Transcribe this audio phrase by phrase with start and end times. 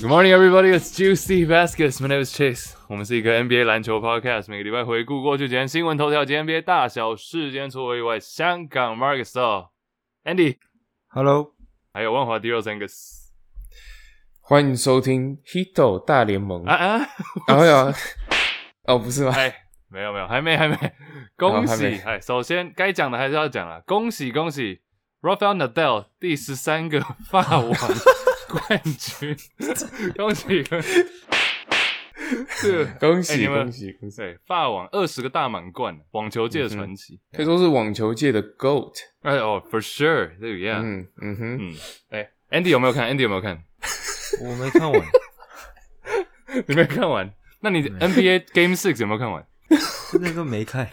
[0.00, 0.70] Good morning, everybody.
[0.70, 2.00] It's Juicy Baskets.
[2.00, 2.72] My name is Chase.
[2.88, 7.50] 我们是一个 NBA 篮球 podcast，每个礼拜回顾过去几天新闻头条及 NBA 大小事。
[7.50, 9.34] 今天除我以外，香港 Marcus
[10.24, 11.52] Andy，Hello，
[11.92, 13.28] 还有万华 D 六 Angus。
[14.40, 17.06] 欢迎收听《Hito 大联盟》啊啊！
[17.48, 17.92] 哎呀，
[18.84, 19.34] 哦，不是吗？
[19.36, 19.54] 哎，
[19.90, 20.76] 没有没有，还没还没。
[21.36, 22.00] 恭喜！
[22.06, 24.80] 哎，首先该讲的还是要讲了，恭喜恭喜
[25.20, 27.74] ，Rafael Nadal 第十三个法网
[28.50, 29.36] 冠军，
[30.16, 31.04] 恭喜恭喜！
[32.48, 34.16] 是恭喜恭喜恭喜！
[34.18, 37.18] 对法网二十个大满贯，网球界的传奇。
[37.32, 38.92] 可以说是网球界的 GOAT。
[39.22, 41.74] 哎哦，for sure，这个 yeah，嗯嗯哼，嗯，
[42.10, 43.62] 哎，Andy 有没有看？Andy 有没有看？
[44.42, 45.02] 我没看完，
[46.68, 47.32] 你没看完？
[47.60, 49.44] 那你 NBA Game Six 有没有看完？
[50.20, 50.88] 那个没看，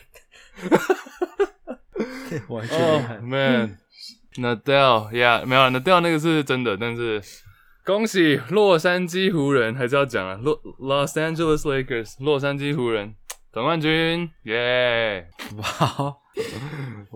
[2.49, 3.23] 完全哦、没看。
[3.23, 7.21] man，Nadal，yeah，没有啊，Nadal 那个是真的，但是
[7.88, 13.16] 恭喜洛杉矶湖人，还是要讲啊，洛 Los Angeles Lakers，洛杉矶湖人
[13.53, 16.15] 总冠军，耶、哇，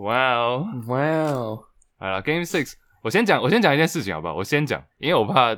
[0.02, 0.66] 哇哦！
[0.86, 1.62] 哇哦，
[1.98, 4.32] 好了，Game Six，我先讲，我先讲一件事情好不好？
[4.34, 5.52] 我先讲，因为我怕，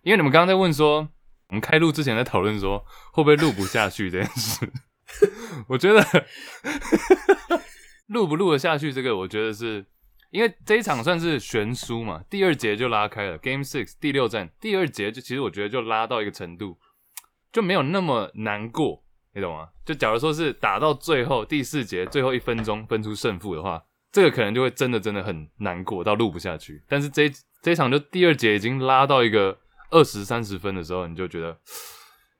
[0.00, 1.06] 因为你们刚刚在问说，
[1.48, 4.72] 我们开录之前在讨论说会不会录不下去这件事，
[5.68, 6.02] 我觉得
[8.08, 9.84] 录不录得下去，这个我觉得是
[10.36, 16.76] 因为这一场算是悬殊嘛，第二节就拉开了，Game Six 第六战，第二节就其实我觉得就拉到一个程度，
[17.50, 19.02] 就没有那么难过，
[19.34, 19.70] 你懂吗？
[19.86, 23.82] 就假如说是打到最后第四节最后一分钟分出胜负的话，
[24.12, 26.82] 这个可能就会真的真的很难过到录不下去。
[26.86, 27.32] 但是这
[27.62, 29.58] 这场就第二节已经拉到一个
[29.90, 31.58] 二十三十分的时候，你就觉得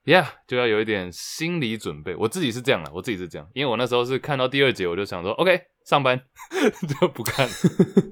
[0.05, 2.15] ，Yeah，就要有一点心理准备。
[2.15, 6.21] 我自己是这样的，我自己是这样，因为我那时候是看到第二节，我就想说，OK，上班
[7.01, 7.55] 就不看了，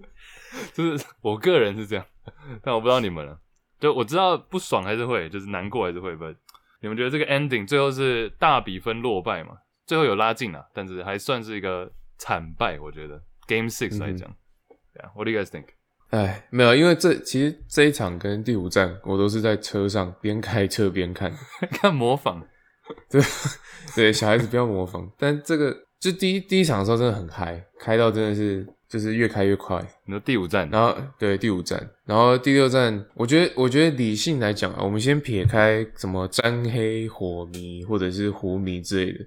[0.72, 2.06] 就是我个人是这样，
[2.62, 3.38] 但我不知道你们了。
[3.80, 6.24] 就我知道不爽还是会，就是难过还是会，不？
[6.80, 9.58] 你们觉得这个 ending 最后是大比分落败嘛？
[9.86, 14.34] 最后有拉近了，但是还算是一个惨败，我觉得 Game Six 来讲。
[14.94, 15.66] 对啊、w h a t do you guys think？
[16.10, 21.34] 哎，没有，因为这其实这一场跟第五站我都是在车上边开车边看。
[21.72, 22.40] 看模仿，
[23.10, 23.20] 对
[23.96, 25.10] 对，小孩子不要模仿。
[25.18, 29.80] 但这个就第一第一场的时候真的很嗨，开到真的是就是越开越快。
[30.04, 39.24] 你说第五站，然后对第五站，然后第六站，我觉得我觉得理性来讲啊，我们先撇开什么沾黑火迷或者是湖迷之类的，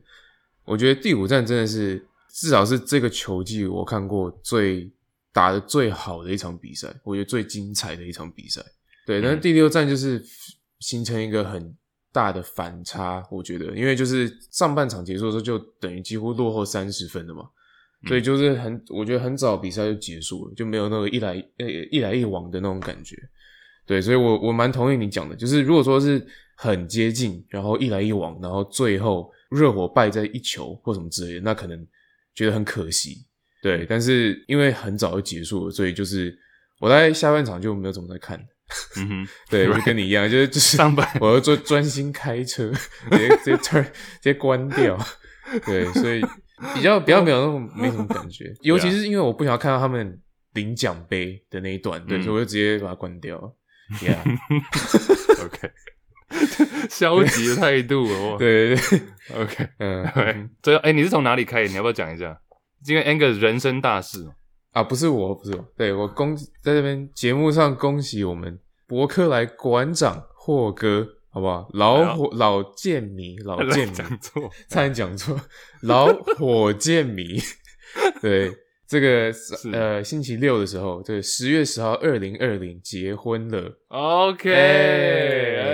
[0.66, 4.91] 我觉得第五站真的是至少是这个球季我看过最
[5.33, 8.61] 打的最好的一场比赛，我觉得最精彩的一场比赛。
[9.06, 10.23] 对，但是第六站就是
[10.79, 11.75] 形成一个很
[12.17, 17.44] 大的反差，我觉得，因为就是上半场结束的时候就等于几乎落后三十分了嘛。
[18.07, 23.16] 所以就是很，我觉得很早比赛就结束了，就没有那个一来呃一来一往的那种感觉。
[23.85, 26.25] 对，所以我我蛮同意你讲的，就是如果说是
[26.56, 31.88] 很接近，然后一来一往，然后最后热火败在一球或什么之类的，那可能
[32.33, 33.25] 觉得很可惜。
[33.61, 36.38] 对，但是因为很早就结束了，所以就是
[36.79, 38.39] 我在下半场就没有怎么在看。
[38.97, 42.72] 嗯哼， 对，我就跟你一样，就是就是上班我要专专心开车，
[43.11, 43.83] 直接直接 turn
[44.19, 44.97] 直接关掉。
[45.66, 46.22] 对，所以
[46.75, 50.19] 比较比较没有那种没什么感觉，尤其是因为我不想要看到他们
[50.53, 53.38] 领奖杯的那一段，对，嗯所以我就直接把它关掉。
[54.01, 55.72] Yeah，OK，
[56.89, 58.36] 消极的态度哦。
[58.38, 59.01] 对对对
[59.41, 61.69] ，，OK，嗯对，最后哎，你是从哪里开始？
[61.69, 62.38] 你要不要讲一下？
[62.86, 64.36] 因为 Angus 人生大事哦，
[64.71, 71.69] 啊，不是我，不是我，对我恭在这边节目上恭喜我们伯克莱馆长霍哥，好不好？
[71.74, 75.39] 老火老剑迷，老剑迷，讲错，差点讲错，
[75.81, 77.38] 老火箭迷。
[78.22, 78.51] 对，
[78.88, 79.31] 这个
[79.74, 83.78] 呃星期六的时候，对，十月十号，二零二零结婚了。
[83.89, 85.68] OK，哎，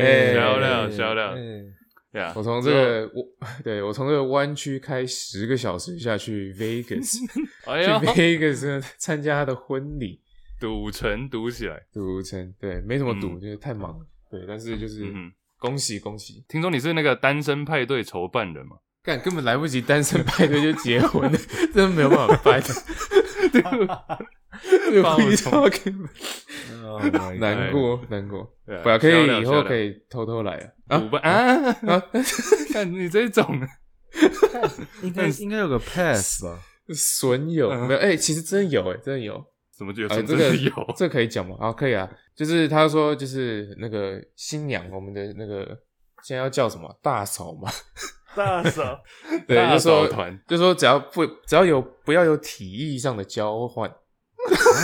[0.00, 1.72] 哎漂亮漂亮嗯
[2.12, 2.32] 呀！
[2.36, 3.24] 我从这个我
[3.62, 7.18] 对我从这个湾区开十个小时下去 Vegas，
[7.64, 10.20] 去，Vegas 参加他的婚礼，
[10.60, 14.06] 赌城赌起来，赌城对，没什么赌，嗯就是太忙了。
[14.30, 16.44] 对，但是就是嗯恭喜恭喜！
[16.48, 18.76] 听说你是那个单身派对筹办人嘛？
[19.02, 21.38] 干根本来不及单身派对就结婚了，
[21.74, 22.62] 真的没有办法办。
[23.50, 26.08] 这帮我个不知道根本
[26.84, 27.02] Oh
[27.38, 32.02] 难过难过，对啊不要可以以后可以偷偷来啊五班啊，啊！
[32.72, 33.58] 看你这种，
[35.02, 36.58] 应该应该有个 pass 吧？
[36.92, 39.42] 损友嗯没有哎，其实真有哎，真有。
[39.80, 40.72] 怎么觉得这个的有？
[40.94, 41.56] 这可以讲吗？
[41.58, 42.06] 啊，可以啊。
[42.36, 45.64] 就是他说，就是那个新娘，我们的那个
[46.22, 47.70] 现在要叫什么大嫂嘛？
[48.36, 49.00] 大嫂，
[49.48, 53.90] 对，就说团就说只要不只要有不要有体意上的交换，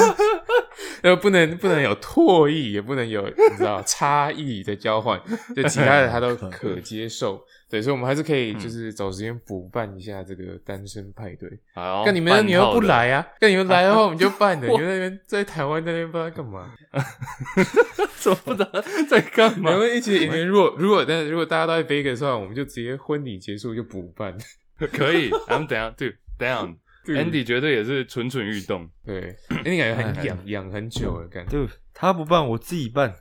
[1.05, 5.21] 呃，不能不能有唾意，也不能有你知道 差异的交换，
[5.55, 7.45] 就其他的他都可接受。
[7.69, 11.51] 对，所以我们还是可以就是找时间补办一下这个单身派对。
[11.75, 13.27] 好，跟你们你又不来啊？
[13.41, 14.69] 跟你们来的话，我们就办的。
[14.69, 16.73] 我 你们那边在台湾那边不知道干嘛？
[18.19, 18.71] 怎么不知道
[19.11, 19.73] 在干嘛？
[19.73, 24.37] 你们一起，你们如果如果但是如果大家都在 Vegas 的话，我们就直接婚礼结束就补办。
[24.93, 26.77] 可以，咱们等一下，dude down。
[27.15, 31.51] Andy 绝对也是蠢蠢欲动， 对，你感觉很痒痒很久了，感觉。
[31.53, 33.15] 对，他不办，我自己办，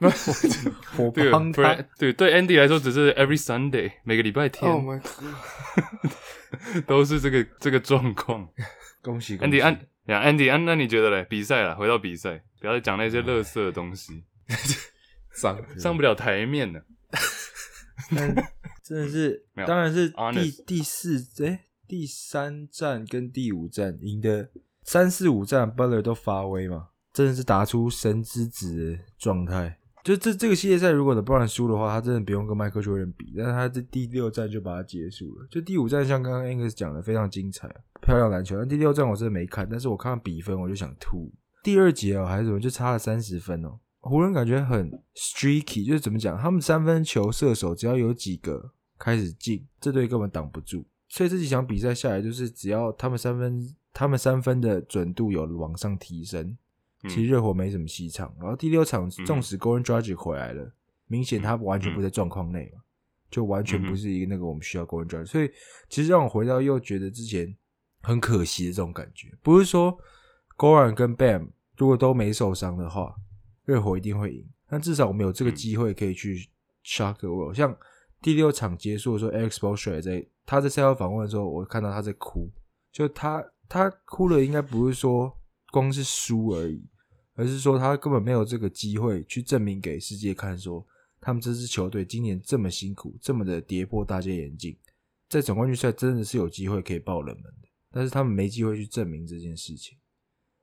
[0.96, 1.88] 我对，帮他不然。
[1.98, 6.82] 对对 Andy 来说只是 every Sunday 每个礼拜天 Oh my god！
[6.86, 8.48] 都是这个这个状况。
[9.02, 11.26] 恭喜恭喜 Andy 安呀，Andy 安，那你觉得嘞？
[11.28, 14.24] 比赛了，回到比赛，不要再讲那些垃圾的东西，
[15.34, 16.84] 上上不了台面了。
[18.84, 24.50] 真的是当然是第第四哎、第三站跟第五站赢的
[24.82, 29.78] 三四五站，Butler 都发威嘛，真的是打出神之子的状态。
[30.02, 35.46] 就这这个系列赛，如果 LeBron 输的话，他真的不用跟 Michael Jordan 比，但是他这第六站就把它结束了。
[35.50, 37.66] 就第五站像刚刚 Angus 讲的非常精彩，
[38.02, 38.58] 漂亮篮球。
[38.58, 41.32] 但第六站我真的没看，但是我看到比分我就想吐。
[41.62, 43.78] 第二节哦还是怎么，就差了三十分哦。
[44.00, 50.84] 湖人感觉很 streaky，就是怎么讲，他们三分球射手只要有几个开始进，这队根本挡不住。
[51.14, 56.58] 所以这几场比赛下来，就是只要他们三分，他们三分的准度有往上提升，
[57.04, 58.34] 嗯其实热火没什么戏唱。
[58.40, 60.74] 然后第六场，纵使 Goran Dragic 回来了，
[61.06, 62.82] 明显他完全不在状况内嘛，
[63.30, 65.26] 就完全不是一个那个我们需要 Goran Dragic。
[65.26, 65.48] 所以
[65.88, 67.54] 其实让我回到又觉得之前
[68.02, 69.96] 很可惜的这种感觉，不是说
[70.56, 73.14] Goran 跟 Bam 如果都没受伤的话，
[73.64, 74.44] 热火一定会赢。
[74.66, 76.48] 但至少我们有这个机会可以去
[76.84, 77.54] shock the world。
[77.54, 77.72] 像
[78.24, 82.50] 第六场结束的时候，Alex b o s h e r 在他在赛后访问的时候，我看到他在哭，
[82.90, 85.30] 就他他哭了应该不是说
[85.70, 86.82] 光是输而已，
[87.34, 90.82] 而是说他根本没有这个机会去证明给世界看说，
[91.20, 94.74] 他们这支球队今年这么辛苦，这么的跌破大家眼镜，
[95.28, 99.98] 在总冠军赛真的是有机会可以爆冷门的，但是他们没机会去证明这件事情。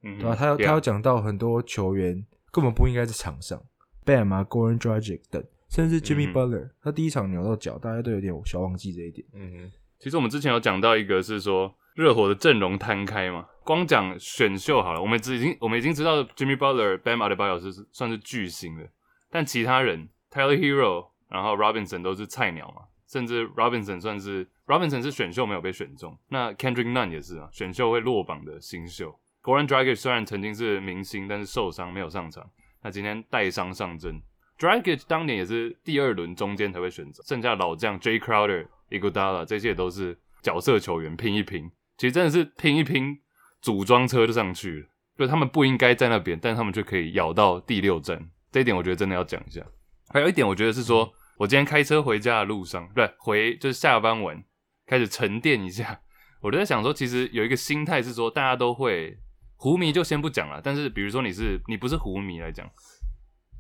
[0.02, 3.64] 嗯对吧、他要他要讲到很多球员根本不应该在场上
[4.04, 9.26] ，Bam 啊、Goran Dragic 等，甚至 Jimmy Butler，、他第一场扭到脚，大家都有点小忘记这一点。
[9.34, 18.90] 嗯其实我们之前有讲到一个是说热火的阵容摊开嘛，光讲选秀好了，我们已经我们已经知道 Jimmy Butler、Bam Adebayo 是算是巨星了，
[19.30, 29.18] 但其他人 Tyler Hero，然后 Robinson 都是菜鸟嘛，甚至 Robinson 算是 Robinson 是选秀没有被选中，那 Kendrick Nunn 也是啊，选秀会落榜的新秀。
[29.44, 32.50] Goran Dragic 虽然曾经是明星，但是受伤没有上场，
[32.82, 34.22] 那今天带伤上阵。
[34.62, 41.72] Dragic 当年也是第二轮中间才会选择，剩下老将 J Crowder、Iguodala 这些都是角色球员，拼一拼。
[41.98, 43.20] 其实真的是拼一拼，
[43.60, 44.88] 组装车就上去了。
[45.18, 48.30] 就他们不应该在那边，但他们却可以咬到第六站。
[48.52, 49.66] 这一点我觉得真的要讲一下。
[50.10, 54.44] 还有一点，我觉得是说，我今天开车回家的路上，不对，回就是下班完
[54.86, 56.02] 开始沉淀一下。
[56.40, 59.18] 我就在想说，其实有一个心态是说，大家都会
[59.56, 60.62] 湖迷就先不讲了。
[60.64, 62.70] 但是比如说你是你不是湖迷来讲，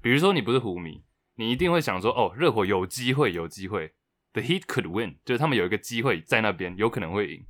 [0.01, 1.03] 比如说你不是湖迷，
[1.36, 3.93] 你一定会想说，哦，热火有机会，有机会
[4.34, 7.46] ，The Heat could win，就是他们有一个机会在那边，有可能会赢。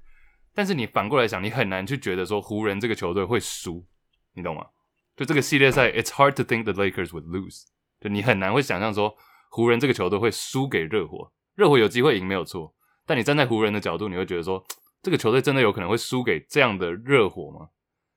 [0.53, 3.85] 但是你反过来想，你很难去觉得说湖人这个球队会输，
[4.33, 4.65] 你懂吗？
[5.15, 7.63] 就这个系列赛，It's hard to think the Lakers would lose，
[7.99, 9.15] 就你很难会想象说
[9.49, 11.31] 湖人这个球队会输给热火。
[11.55, 12.73] 热火有机会赢没有错，
[13.05, 14.65] 但你站在湖人的角度，你会觉得说
[15.01, 17.69] 这个球队真的有可能会输给这样的热火吗？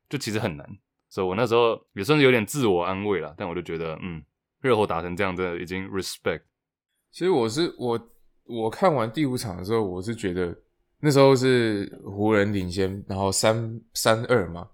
[0.09, 0.79] 就其实很难。
[1.15, 4.21] 所以我那时候也算是有点自我安慰了，但我就觉得，嗯，
[4.61, 6.41] 热火打成这样，真的已经 respect。
[7.13, 8.09] 其实我是我
[8.47, 10.53] 我看完第五场的时候，我是觉得
[10.99, 14.67] 那时候是湖人领先，然后三三二嘛。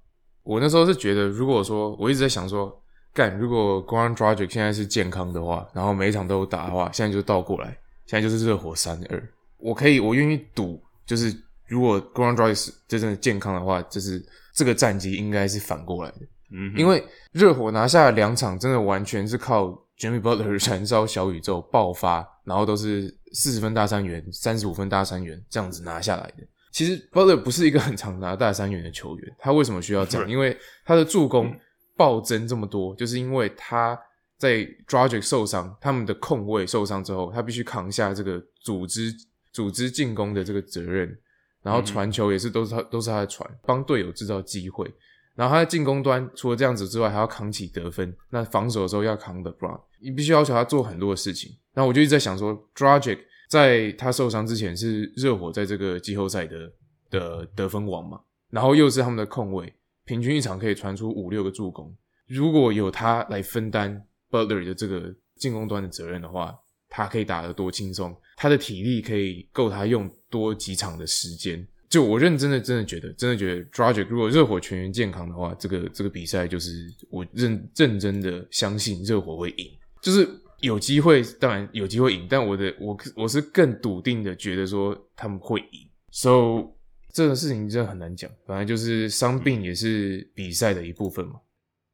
[0.42, 2.75] 我那时候是觉得，如果说我一直在想说，
[3.12, 9.28] 干如果 Goran Dragic 现在是健康的话，然后每一场都打的话，现在就倒过来，现在就是热火三二。
[9.59, 11.37] 我可以，我愿意赌，就是
[11.68, 14.25] 如果 Goran Dragic 真正的健康的话，就是
[14.60, 16.18] 这个战绩应该是反过来的。
[16.52, 17.02] 嗯，因为
[17.32, 26.46] 热火拿下了两场，真的完全是靠 Jimmy Butler 燃烧小宇宙爆发，然后都是四十分大三元、三十五分大三元这样子拿下来的。
[26.70, 30.28] 其实 Butler 不是一个很常拿大三元的球员，他为什么需要这样？
[30.28, 31.56] 因为他的助攻
[31.96, 33.98] 暴增这么多，就是因为他
[34.36, 39.14] 在 Dragic 受伤，他们的控卫受伤之后，他必须扛下这个组织
[39.52, 41.16] 组织进攻的这个责任，
[41.62, 44.92] 然后传球也是都是他都是他的传，帮队友制造机会。
[45.34, 48.14] 然后他在进攻端除了这样子之外，还要扛起得分。
[48.30, 51.56] 那防守的时候要扛的 Brown，你必须要求他做很多的事情。
[51.72, 56.72] 然后我就一直在想说，Dragic 在他受伤之前是热火在这个季后赛的
[57.10, 59.72] 的得分王嘛，然后又是他们的控卫，
[60.04, 61.94] 平均一场可以传出五六个助攻。
[62.26, 66.54] 如果有他来分担 Butler 的这个进攻端的责任的话，
[66.90, 71.66] 他可以打得多轻松，他的体力可以够他用多几场的时间。
[71.88, 79.66] 就我认真的真的觉得，真的觉得 Dragic 如果热火全员健康的话，这个这个比赛就是我认认真的相信热火会赢，
[80.00, 80.28] 就是
[80.61, 85.88] 有机会，当然有机会赢，但我的我我是更笃定的觉得说他们会赢。
[86.12, 86.73] So
[87.12, 91.40] 这个事情真的很难讲，反正就是伤病也是比赛的一部分嘛。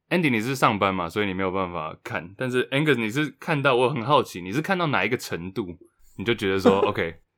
[0.09, 2.33] Andy，你是上班嘛，所以你没有办法看。
[2.37, 5.77] 但是 Angus，你是看到，我很好奇，你是看到哪一个程度，
[6.17, 6.81] 你就觉得说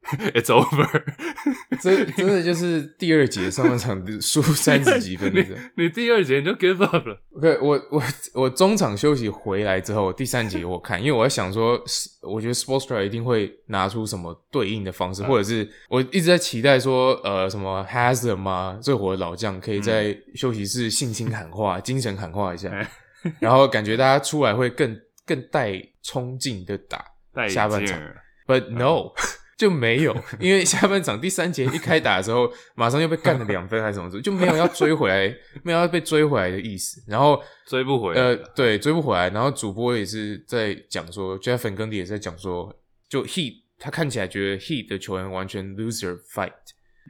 [0.15, 1.03] OK，it's over。
[1.81, 5.33] 真真的就是第二节上半场输 三十几分。
[5.35, 5.45] 你
[5.77, 7.21] 你第二节你就 give up 了。
[7.37, 8.03] OK，我我
[8.35, 11.83] 我中场休息回来之后，第三节我看，因为我在想说，
[12.23, 18.79] 我觉得 Sportstra 一定会拿出什么对应的方式，或者是我一直在期待说，呃，什么 Haslam 吗？
[18.83, 22.71] 最火的老将可以在休息室信心喊话、精神喊话一下，
[23.39, 27.05] 然后感觉大家出来会更更带冲劲的打
[27.49, 28.01] 下半场
[28.47, 29.13] ，But no。
[29.59, 35.35] 就没有， 因为下半场第三节一开打的时候， 马上又被干了两分还是什么，就没有要追回来，
[35.65, 37.03] 没有要被追回来的意思。
[37.09, 39.29] 然后追不回来呃，对，追不回来。
[39.31, 42.73] 然后主播也是在讲说，Jeff 粉跟迪也在讲说，
[43.09, 46.53] 就 Heat 他看起来觉得 Heat 的球员完全 loser fight，、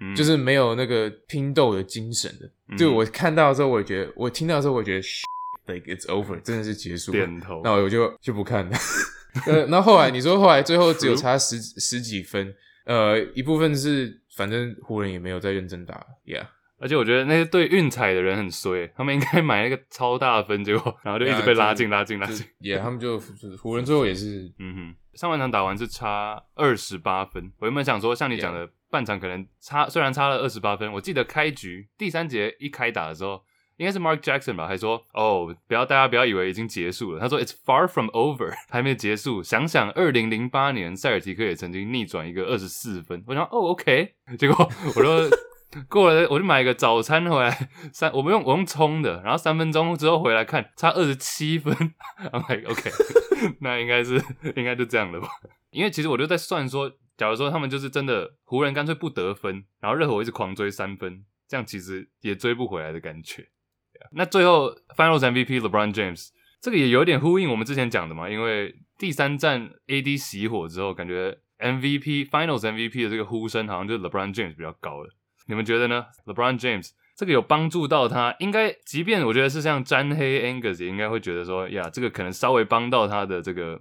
[0.00, 2.76] 嗯就是没有那个拼斗的精神的。
[2.78, 7.18] 就我看到的时候，我也觉得，我听到的时候，我也觉得 like it's over，真的是结束了。
[7.18, 7.60] 点头。
[7.62, 8.76] 那我就就不看了。
[9.46, 12.54] 呃，那后来你说后来最后只有差十十几分，
[12.84, 16.46] 呃，一部分是反正湖人也没有在认真打，Yeah，
[16.78, 22.46] 而且我觉得那些对运彩的人很衰，他们应该买那个超大的分，结果然后就一直被拉近、拉近、拉近。
[22.60, 27.52] 也他们就就是湖人最后也是嗯哼，上半场打完是差二十八分。
[27.58, 33.42] 我原本想说，像你讲的，半场可能差，虽然差了二十八分，我记得开局第三节一开打的时候，
[33.78, 39.42] 应该是 Mark Jackson 吧，还说哦，不要大家不要以为已经结束了，他说 It's far from over， 还没结束。
[39.42, 45.36] 想想二零零八年塞尔提克也曾经逆转一个二十四分，我想哦 OK， 结果我就。
[45.90, 51.70] 过了，我就买一个早餐回来，三我们用我用冲的，然后三分钟之后回来看，差二十七分
[52.32, 52.90] ，I'm like OK，
[53.60, 54.14] 那应该是
[54.56, 55.28] 应该就这样了吧？
[55.70, 63.46] 因为其实我就在算说，假如说他们就是真的湖人干脆不得分，然后热火一直狂追三分，这样其实也追不回来的感觉。
[64.12, 66.28] 那最后 Finals MVP LeBron James
[66.60, 75.10] 这个也有点呼应我们之前讲的嘛，因为第三战 AD 熄火之后，感觉 MVP Finals MVP 的这个呼声好像就是 LeBron James 比较高了。
[75.46, 83.80] 你们觉得呢？LeBron James 这个有帮助到他，应该即便我觉得是像詹黑 Angus 也应该会觉得说，呀，这个可能稍微帮到他的这个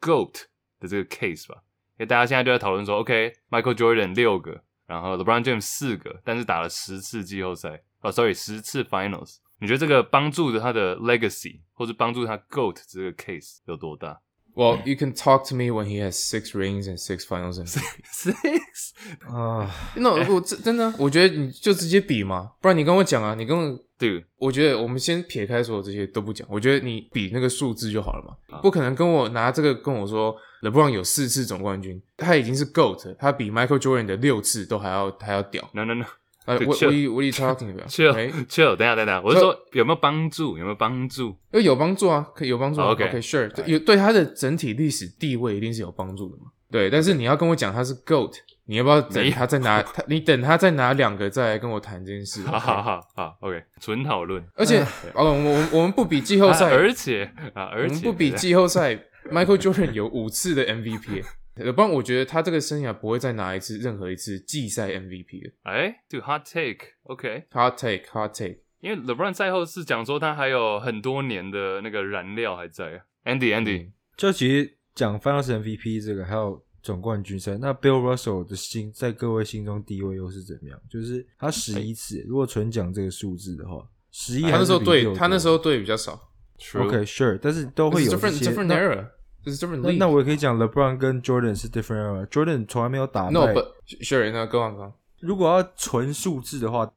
[0.00, 0.32] GOAT
[0.80, 1.56] 的这个 case 吧。
[1.98, 9.36] 因为大家现在就在讨论说，OK，Michael Jordan 六个，然后 LeBron James 四个，但是打了十次季后赛，哦，sorry，十次 Finals。
[9.62, 14.20] 你觉得这个帮助的他的 legacy 或者帮助他 GOAT 这个 case 有多大
[14.54, 18.90] ？Well, you can talk to me when he has six rings and six finals and？Six，
[19.32, 35.70] 啊，那我真真的，我觉得你就直接比嘛，不然你跟我讲啊，你跟我，对，我觉得我们先撇开所有这些都不讲，我觉得你比那个数字就好了嘛，不可能跟我拿这个跟我说 LeBron 有四次总冠军，他已经是 GOAT，他比 Michael Jordan 的六次都还要还要屌。
[35.72, 36.04] No No No，
[36.44, 37.88] 呃对 what, what, are you, what are you talking about?
[37.88, 38.12] chill
[38.46, 40.58] chill，等一下等下，我是说有没有帮助？
[40.58, 41.36] 有没有帮助？
[41.52, 46.50] 呃，有帮助啊，可以有帮助、，OK OK，Sure，、对有对他的整体历史地位一定是有帮助的嘛。
[46.70, 48.32] 对，但是你要跟我讲他是 GOAT，
[48.64, 50.02] 你要不要等他再拿他？
[50.08, 52.42] 你等他再拿两个再来跟我谈这件事。
[52.44, 54.42] 好好好好，OK，纯讨论。
[54.54, 54.82] 而且，
[55.14, 58.94] 哦，我们我们不比季后啊赛，而且啊，而且们不比 季后赛
[59.30, 61.22] ，Michael Jordan 有五次的 MVP，
[61.54, 65.52] 不然我觉得他这个生涯不会再拿一次任何一次季赛 MVP 了。
[65.62, 68.58] 哎，这个 hot take，OK，Hot take，hot take。
[68.80, 73.00] 因为 LeBron 赛后是讲说他还有很多年的那个燃料还在啊。
[73.24, 80.80] Andy Andy，就其实讲 Finals MVP 这个，还有总冠军赛，那 Bill Russell 的心在各位心中地位又是怎么样？
[80.90, 86.20] 就是他十一次，如果纯讲这个数字的话，十一他那时候对对他那时候对比较少
[86.58, 89.08] ，True OK sure，但是都会有 different 些 different 那 era.
[89.44, 89.96] Different 那 league.
[89.98, 92.26] 那我也可以讲 LeBron 跟 Jordan 是 different era。
[92.26, 93.32] Jordan 从来没有打败。
[93.32, 93.66] no, but
[94.00, 94.30] sure.
[94.30, 96.90] No, go on, 如果要纯数字的话，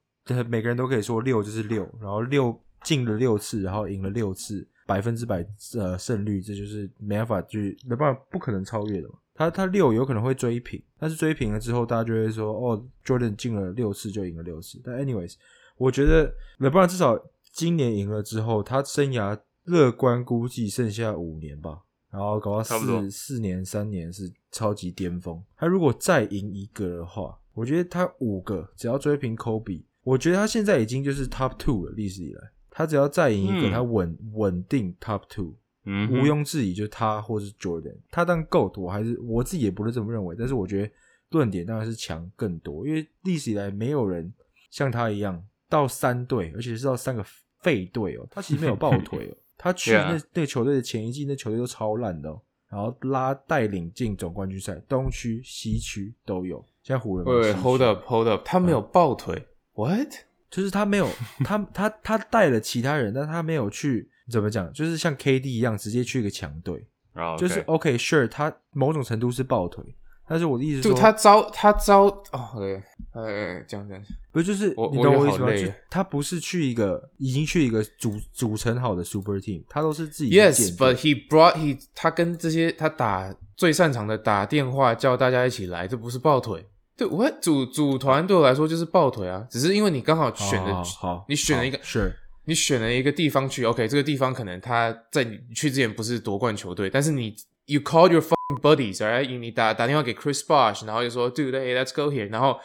[0.47, 5.45] 每个人都可以说六就是六，然后六进了六次，然后赢了六次，百分之百
[5.77, 9.15] 呃胜率，这就是没办法去没办法不可能超越的嘛。
[9.35, 14.79] 他他六有可能会追平，但是追平了之后，大家就会说哦，Jordan 进了六次就赢了六次。
[14.83, 15.33] 但 anyways，
[15.77, 17.19] 我觉得 LeBron 至少
[17.51, 21.81] 今年赢了之后，他生涯乐观估计剩下五年吧，
[22.15, 25.43] 然后搞到四四年三年是超级巅峰。
[25.57, 35.55] 他如果再赢一个的话，我觉得他五个只要追平 Kobe，我觉得他现在已经就是 Top Two 了，历史以来，他只要再赢一个，嗯他稳稳定 Top Two。
[35.87, 40.91] 嗯，毋庸置疑，就是他或是 Jordan，他当 GOAT，我还是我自己也不是这么认为，但是我觉得
[41.29, 44.33] 论点当然是强更多，因为历史以来没有人
[44.71, 47.23] 像他一样到三队，而且是到三个
[47.59, 58.41] 废队哦，他其实没有 抱腿哦，他去 Yeah 那那个球队的前一季，那球队都超烂的、哦，然后拉带领进总冠军赛，东区、西区都有，现在湖人嘛 Wait, 西 wait, 区 hold up, hold up.
[58.45, 59.47] 他没有抱腿。
[59.73, 60.09] What?
[60.49, 61.09] 就是他没有
[61.43, 66.87] 他他他带了其他人，但他没有去怎么讲，就是像 KD 一样直接去一个强队。
[67.13, 69.83] 哦就是 OK OK，sure，、他某种程度是抱腿，
[70.27, 72.81] 但是我的意思就他招他招哦，对，
[73.13, 74.03] 呃，这样这样。
[74.31, 75.75] 不是就是我你懂我我意思吗？
[75.89, 86.65] 他不是去一个已经去一个组组成好的 super team，他都是自己 Yes，but he brought he 他跟这些他打最擅长的打电话叫大家一起来，这不是抱腿。
[86.97, 92.13] 对我组组团对我来说就是抱腿啊，只是因为你刚好选的好你选了一个是
[92.45, 99.37] 你选了一个地方去，OK，这个地方可能他在你去之前不是夺冠球队，但是你 you called your fucking buddies，right？
[99.37, 102.57] 你打打电话给 Chris Bosh，然后就说，dude，hey，let's go here，然后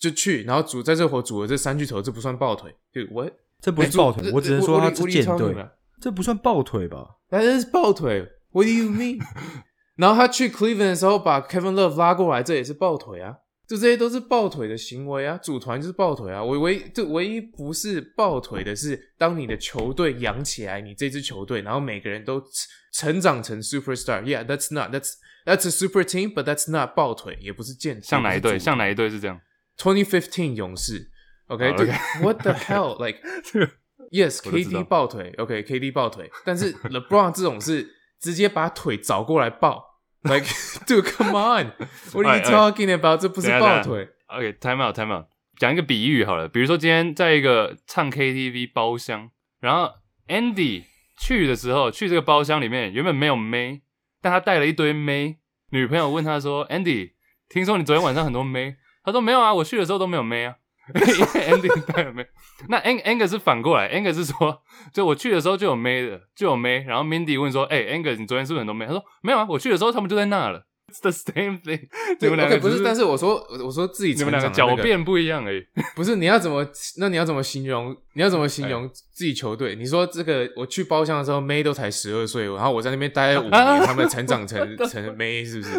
[0.00, 3.32] 就去，然后组在这伙组了这三巨头，这不算抱腿，dude what？
[3.60, 5.68] 这不是抱腿，我只能说他是舰队，队。
[6.00, 7.16] 这不算抱腿吧？
[7.30, 9.20] 那是抱腿，What do you mean？
[9.94, 13.36] 然后他去 Cleveland 的时候把 Kevin Love 拉过来，这也是抱腿啊，
[13.68, 16.42] 就这些都是抱腿的行为啊，组团就是抱腿啊。
[16.42, 24.24] 我唯就唯一不是抱腿的是，当你的球队养起来，你这支球队，然后每个人都成成长成 superstar。
[24.24, 25.12] Yeah，that's not that's
[25.45, 28.57] that's a super team，but that's not 抱腿，也不是健像哪一队？
[28.59, 29.39] 像哪哪一队是这样？
[29.77, 31.09] ？Twenty fifteen 勇士，
[31.47, 33.71] OK，好就 OK What the hell？Like 这个
[34.09, 37.89] Yes, 我都知道 KD 抱腿，OK，KD、抱腿，但是 LeBron 这种是
[38.21, 39.83] 直接把腿找过来抱，
[40.23, 40.45] like
[40.85, 43.19] dude come on，what are you 哎哎 talking about？
[43.19, 45.25] 这不是等一下抱腿， OK，time out，time out。
[45.57, 49.91] 讲一个比喻好了，比如说今天在一个唱 KTV 包厢，然后
[50.27, 50.83] Andy
[51.19, 53.81] 去的时候，去这个包厢里面原本没有妹，
[54.22, 55.38] 但他带了一堆妹。
[55.70, 57.12] 女朋友问他说：“Andy，
[57.48, 60.54] 听说你昨天晚上很多妹？”他说：“没有啊，我去的时候都没有妹啊。
[60.94, 62.26] ”因为 Andy 带了妹。
[62.68, 66.84] 那 Ang Ang 是反过来，Ang 是说，就我去的时候就有妹的，就有妹。
[66.86, 71.88] 然后 Mindy 问说：“哎、a n g 你昨天是不是很多妹？”他说：“没有啊，我去的时候他们就在那了。” It's the same thing
[72.20, 75.64] 你们两个 OK，不是，但是我说我说自己你们两个狡辩不一样而已。
[75.96, 76.66] 不是你要怎么？
[76.98, 77.96] 那你要怎么形容？
[78.12, 79.74] 你要怎么形容自己球队？
[79.74, 83.52] 你说这个我去包厢的时候，May 都才十二岁，然后我在那边待了五年，
[83.86, 85.70] 他们成长成 成 May 是不是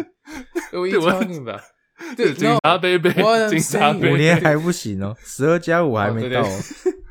[0.72, 1.60] ？What are you 对我 talking about？
[2.16, 6.60] 对， 警察贝贝 What I'm，警察五年还不行哦，十二加五还没到、哦哦，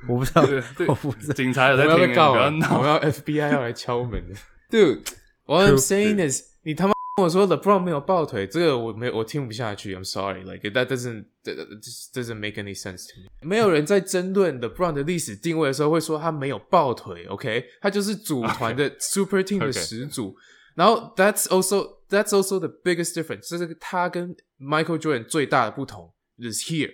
[0.10, 1.34] 我不知道对，对我不知道。
[1.34, 4.36] 警察有我要在听，被告了，不要闹我要 FBI 要来敲门的。
[4.70, 9.97] Dude，what I'm saying is，你他妈跟我说 LeBron 没有抱腿，这个我没我听不下去。
[9.97, 13.29] I'm sorry，like that doesn't that that just doesn't make any sense to me。
[13.43, 17.65] 没有人在争论 LeBron 的历史定位的时候会说他没有抱腿，OK？
[17.81, 20.37] 他就是组团的 Super Team 的 OK 始祖。
[20.77, 26.93] 然后 that's also that's also the biggest difference，这是他跟 Michael Jordan 最大的不同，is here。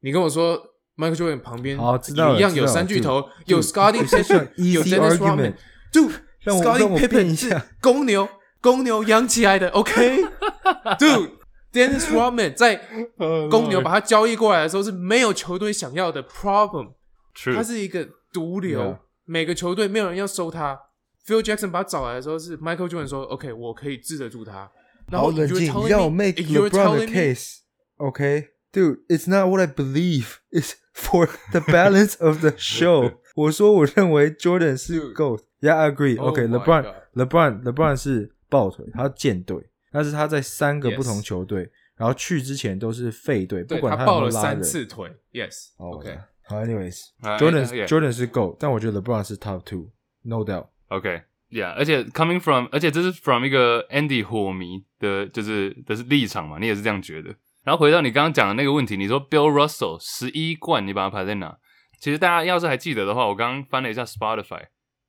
[0.00, 0.58] 你跟我说
[0.96, 7.36] Michael Jordan 旁边好知道了一样有知道了三巨头， Dude，有 Dude， Scottie 这算 Pippen，有 easy Dennis argument Rodman。Dude，让我 Scottie 让我辩 Pippen
[7.36, 8.26] 是一下公牛，
[8.61, 12.81] 公牛养起来的，OK？Dude，Dennis Rodman 在
[13.49, 20.79] 公牛把他交易过来的时候是没有球队想要的 problem，True 他是一个毒瘤每个球队没有人要收他。
[21.25, 24.69] Phil Jackson 把他找来的时候是 Michael Jordan 说：“OK，我可以治得住他。”
[25.11, 27.57] 然后好冷静让我 make you're LeBron 的 telling me- case。
[27.97, 30.37] OK, dude, it's not what I believe.
[30.51, 33.13] It's for the balance of the show.
[33.35, 35.13] 我说我认为 Jordan 是 Dude.
[35.13, 35.39] GOAT.
[35.61, 36.17] Yeah, I agree.
[36.19, 36.93] Oh OK, my LeBron, God.
[37.13, 39.57] LeBron, LeBron 是抱腿，他建队，
[39.89, 44.29] 但是他在三个不同球队，然后去之前都是废队，不对管有他抱了。
[44.29, 47.87] 三次腿，Yes，哦 OK，好，anyways, 啊 Jordan yeah.
[47.87, 49.91] Jordan 是 GOAT，但我觉得 LeBron 是 Top Two,
[50.23, 50.67] no doubt.
[50.89, 57.33] OK，Yeah，、而且 coming from，而且这是 from 一个 Andy 火迷的，就是的是立场嘛，你也是这样觉得。
[57.63, 61.57] 然后回到你刚刚讲的那个问题，你说 Bill Russell 十一冠，你把它排在哪？
[61.99, 64.65] 其实大家要是还记得的话，我刚刚翻了一下 Spotify，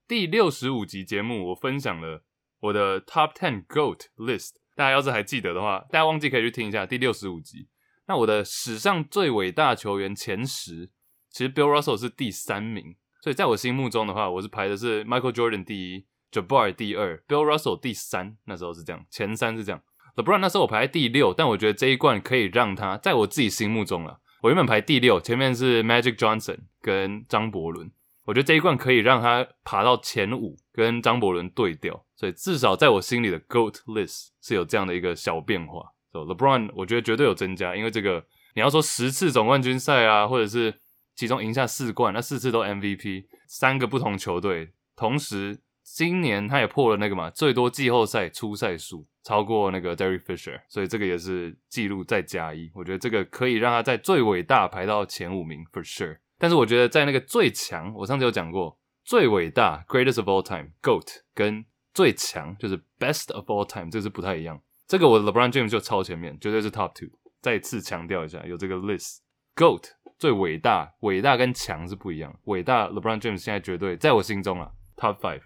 [0.07, 2.23] 第六十五集节目，我分享了
[2.63, 4.55] 我的 Top Ten Goat List。
[4.75, 7.69] 大家要是还记得的话，大家忘记可以去听一下第六十五集。
[8.07, 10.91] 那我的史上最伟大球员前十，
[11.31, 18.37] 其实 Bill Russell 是第三名，所以在我心目中的话，我是排的是 Michael Jordan 第一，Jabbar 第二，Bill Russell 第三。
[18.47, 19.83] 那时候是这样，前三是这样。
[20.17, 24.21] LeBron 那时候我排在第六，但我觉得这一冠可以让他在我自己心目中了。
[24.43, 27.91] 我原本排第六，前面是 Magic Johnson 跟张伯伦，
[28.25, 35.93] 我觉得这一冠可以让他爬到前五，跟张伯伦对调，所以至少在我心里的 GOAT list 是有这样的一个小变化。
[36.13, 40.75] So LeBron 我觉得绝对有增加，因为这个你要说十次总冠军赛啊，或者是
[41.15, 49.07] 其中赢下四冠，那四次都 MVP，三个不同球队，同时今年他也破了那个嘛最多季后赛出赛数。
[49.25, 52.69] 超过那个 Derek Fisher，所以这个也是记录再加一。
[52.75, 56.17] 我觉得这个可以让他在最伟大排到前五名 for sure。
[56.43, 64.61] 但是我觉得在那个最强，我上次有讲过，最伟大 greatest of all time GOAT 跟最强就是 best of all time，这是不太一样。
[64.89, 67.17] 这个我 LeBron James 就超前面，绝对是 top two。
[67.41, 69.19] 再次强调一下，有这个 list
[69.55, 69.85] GOAT
[70.19, 72.37] 最伟大，伟大跟强是不一样。
[72.47, 75.43] 伟大 LeBron James 现在绝对在我心中啊 top five。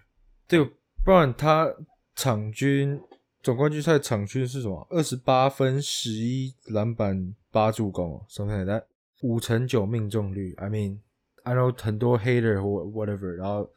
[0.47, 0.65] 对，
[1.05, 1.71] 不然他
[2.15, 2.99] 场均。
[3.43, 4.85] 总冠军赛场均是什么？
[4.89, 8.83] 二十八分、十一篮板、八助攻哦，something like that，
[9.21, 10.53] 五成九命中率。
[10.57, 10.99] I mean,
[11.43, 13.69] I know 很多 hater 或 whatever，然后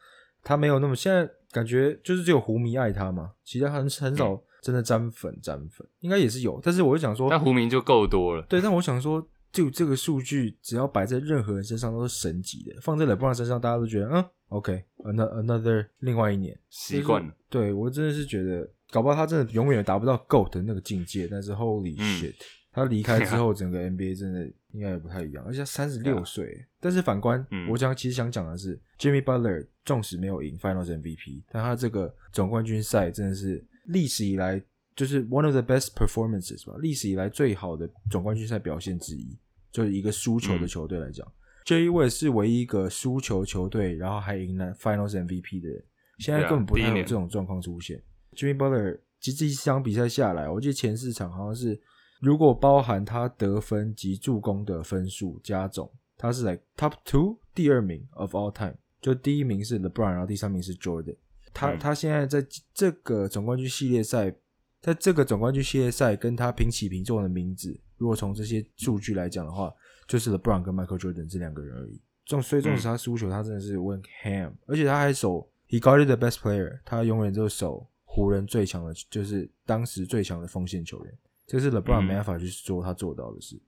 [0.43, 8.45] 他没有那么现在感觉就是只有湖迷爱他嘛，其他很很少真的沾粉沾粉，应该也是有，但是我就想说，那湖迷就够多了。
[8.49, 17.33] 对，但我想说，就这个数据，只要摆在任何人身上都是神级的，放在 LeBron 身上，大家都觉得嗯，OK，another another 另外一年习惯了。
[17.49, 18.69] 对我真的是觉得。
[18.91, 22.35] 搞不好他真的永远达不到 GOAT 的那个境界，但是 Holy shit，
[22.73, 25.43] 他离开之后， 整个 NBA 真的应该也不太一样。
[25.45, 34.61] 而且三十六岁，但是反观，我想其实想讲的是，Jimmy Butler 纵使没有赢 Finals MVP，但他这个总冠军赛真的是历史以来
[34.95, 39.37] 就是 one of the best performances 吧，历史以来最好的总冠军赛表现之一。
[39.71, 41.25] 就是一个输球的球队来讲，
[41.63, 45.81] 这一位是唯一一个输球球队，然后还赢了 Finals MVP 的人，
[46.19, 48.03] 现在根本不太有这种状况出现。
[48.35, 51.79] Jimmy Butler 其实这一场比赛下来，我记得前四场好像是，
[52.21, 61.15] 如果包含他得分及助攻的分数加总，他是在 Top Two 第二名 of all time，就第一名是 LeBron，然后第三名是 Jordan。
[61.51, 64.33] 他他现在在这个总冠军系列赛，
[64.79, 69.73] 在这个总冠军系列赛跟他平起平坐的名字，如果从这些数据来讲的话，
[70.07, 71.99] 就是 LeBron 跟 Michael Jordan 这两个人而已。
[72.25, 77.87] 重所以重视他输球，他真的是 win ham，而且他还守 He guarded the best player，他永远就守。
[78.13, 81.17] 湖人最强的，就是当时最强的锋线球员，
[81.51, 83.61] 这是 LeBron 没办法去做他做到的事。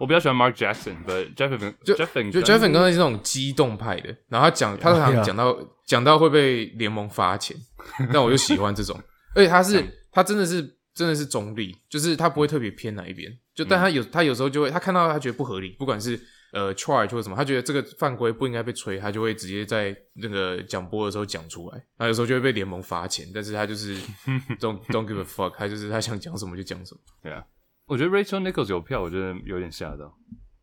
[0.01, 5.55] 我比较喜欢 Mark Jackson，but Jeff 就 Jeff 就 Jeff 刚才是那种激动派的，然后他讲他好像讲到
[5.87, 7.55] 讲到会被联盟罚钱，
[8.11, 8.99] 但我就喜欢这种，
[9.35, 10.63] 而且他是他真的是
[10.95, 16.19] 真的是中立，就是他不会特别偏哪一边，就但他有他有时候就会他看到他觉得不合理，不管是
[16.53, 23.95] 呃 charge 或者什么，他觉得这个犯规不应该被吹，他就会直接在那个讲播的时候讲出来，那有时候就会被联盟罚钱，但是他就是
[24.59, 27.01] don't don't give a fuck，他就是他想讲什么就讲什么。
[27.23, 27.45] 对啊，
[27.90, 30.14] 我觉得 Rachel Nichols 有票，我觉得有点吓到。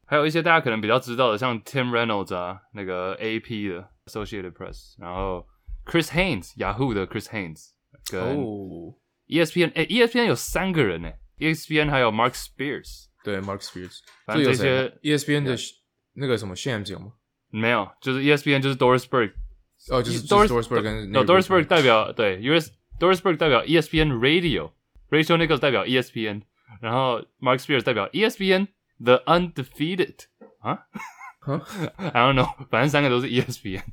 [0.06, 5.46] 还有一些大家可能比较知道的，像 Tim Reynolds 啊，那个 AP 的 Associated Press，然后
[5.86, 7.68] Chris Haynes Yahoo 的 Chris Haynes
[8.10, 8.94] 跟哦，
[9.28, 15.56] ESPN，哎、e s p n 有三个人呢，ESPN 还有 Mark Spears，对，Mark Spears，反正这些有谁 ESPN 的
[16.14, 17.12] 那个什么 Shams 有吗？
[17.48, 19.32] 没有，就是 E ESPN 就是 Doris Burke，
[19.90, 25.38] 哦，就是 Doris 就是 Dorisberg 跟no 那个 Doris Burke 代表对 US Doris Burke 代表 E ESPN Radio，Rachel
[25.38, 26.42] Nichols 代表 E ESPN，
[26.81, 28.67] 然后 Mark Spears 代表 E ESPN
[29.03, 30.15] The Undefeated
[30.59, 30.71] 啊
[31.39, 31.61] 啊
[31.97, 33.83] ，I don't know，反正三个都是 E ESPN。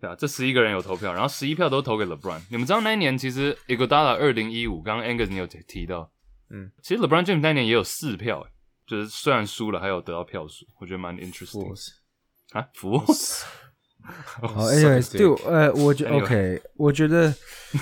[0.00, 2.40] 对啊，这十一个人有投票，然后十一票都投给 LeBron。
[2.50, 6.10] 你们知道那一年其实 Iguodala 二零一五，刚刚 Angus 你有提提到，
[6.50, 8.50] 嗯，其实 LeBron James 那一年也有四票，欸
[8.86, 11.74] 就是虽然输了，还有得到票数，我觉得蛮 interesting
[12.52, 12.68] 啊。
[12.74, 17.34] 服务好，anyways，对我，呃，我觉 OK，我觉得，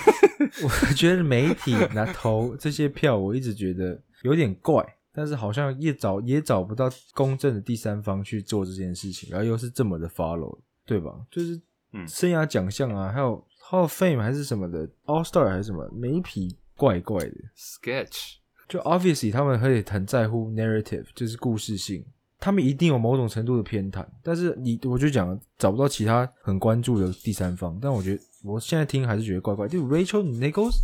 [0.64, 11.14] 我觉得媒体拿投这些票，我一直觉得有点怪，但是好像也找也找不到公正的第三方去做这件事情，然后又是这么的 follow，对吧？
[11.30, 11.60] 就是
[11.92, 13.36] 嗯生涯奖项啊，还有
[13.70, 17.34] Hall of Fame 还是什么的，All Star 还是什么，每一批怪怪的。
[17.56, 22.04] sketch，就 obviously 他们会很在乎 narrative，就是故事性，
[22.44, 29.66] 他们一定有某种程度的偏袒，但是你我就讲找不到其他很关注的第三方，但我觉得我现在听还是觉得怪怪。
[29.66, 30.74] 就 Rachel Nichols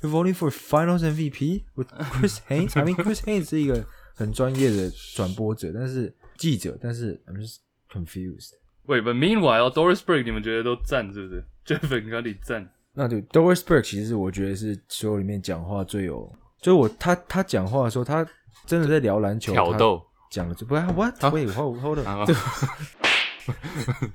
[0.00, 7.56] you're voting for Finals MVP with Chris Haynes，I mean Chris Haynes 是一个很专业的转播者，但是记者，但是 I'm just
[7.92, 8.52] confused。
[8.86, 18.26] 喂，But meanwhile Doris Burke 你们觉得都赞是不是？Jeff 跟你赞，那对 Doris Burke 其实我觉得是所有里面讲话最有，就是我他他讲话的时候，他
[18.64, 20.02] 真的在聊篮球，挑逗。
[20.30, 21.22] 讲了就不 what？
[21.32, 21.78] 喂，hold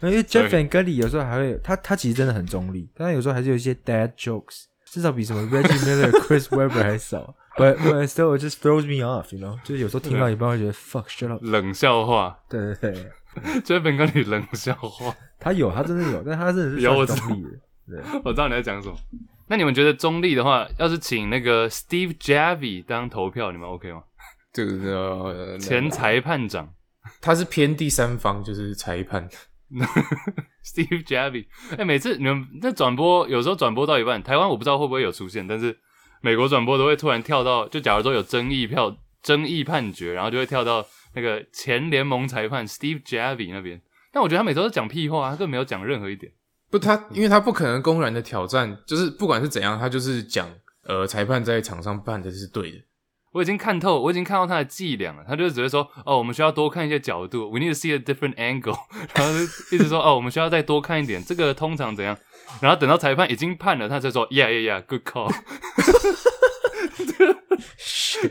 [0.02, 7.36] 因为 Jeff Van Gundy 有时候还会，他他其实真的很中立，但有时候还是有一些 dad jokes，至少比什么 Reggie Miller、Chris Webber 还少。
[7.58, 11.42] But but still it just throws me off，you know，就是有时候听到一半会觉得 fuck shut up。
[11.42, 13.12] 冷笑话对对对
[13.62, 17.50] ，，Jeff 跟你冷笑话，他有，他真的有，但他真的是有中立的。
[17.88, 18.96] 对，我知道你在讲什么。
[19.48, 24.04] 那你们觉得中立的话，要是请那个 Steve Javy 当投票，你们 OK 吗？
[24.56, 26.74] 这个呃前裁判长
[27.20, 29.28] 他是偏第三方，就是裁判。
[30.64, 31.46] Steve Javi
[31.78, 35.78] 哎、每次你们那转播有时候转播到一半，台湾我不知道会不会有出现，但是
[36.22, 43.82] 美国转播都会突然跳到，就假如说有争议票、争议判决，然后就会跳到那个前联盟裁判 Steve Javi 那边。
[44.14, 46.32] 但我觉得他每次都讲屁话，他根本没有讲任何一点。
[46.72, 50.48] 不，他因为他不可能公然的挑战，就是不管是怎样，他就是讲
[50.84, 52.78] 呃裁判在场上判的是对的。
[53.36, 55.22] 我已经看透，我已经看到他的伎俩了。
[55.28, 58.78] 他就只会说：“哦，我们需要多看一些角度，we need to see a different angle。
[59.14, 62.18] ”然后就一直说：“哦，我们需要再多看一点，这个通常怎样？”
[62.62, 65.30] 然后等到裁判已经判了，他才说：“Yeah, yeah, yeah, good call。”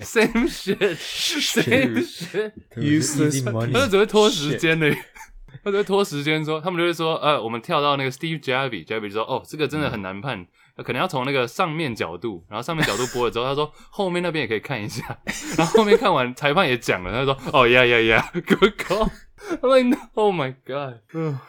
[0.01, 2.53] Same shit, same shit。
[2.75, 4.91] Useless money 他就只会拖时间的，
[5.63, 10.47] 他只会拖时间说，他们就会说，呃，我们跳到那个 Steve Javy，Javy 就说，哦，这个真的很难判，
[10.83, 15.19] 可能要从那个上面角度，然后上面角度播了之后，他说后面那边也可以看一下，
[15.57, 19.11] 然后后面看完裁判也讲了，他说， 哦呀呀呀，good call。
[19.61, 21.01] I'm like, oh my god,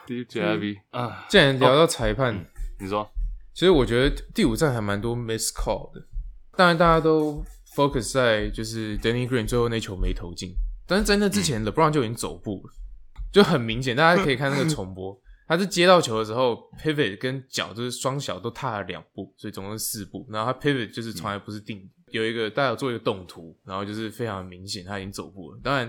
[0.06, 2.44] Steve Javy 啊，既然聊到裁判，
[2.78, 3.10] 你说，
[3.54, 6.04] 其实我觉得第五站还蛮多 miss call 的。
[6.56, 7.42] 当然，大家都
[7.74, 10.54] focus 在就是 Danny Green 最后那球没投进，
[10.86, 12.72] 但是在那之前、LeBron 就已经走步了，
[13.32, 20.26] 就很明显，大家可以看那个重播，他是接到球的时候 pivot 跟脚就是双脚都踏了两步，所以总共是四步。
[20.30, 25.60] 然后他 pivot 就是从来不是定，有一个大家有做一个动图，然后就是非常明显他已经走步了。
[25.62, 25.88] 当然，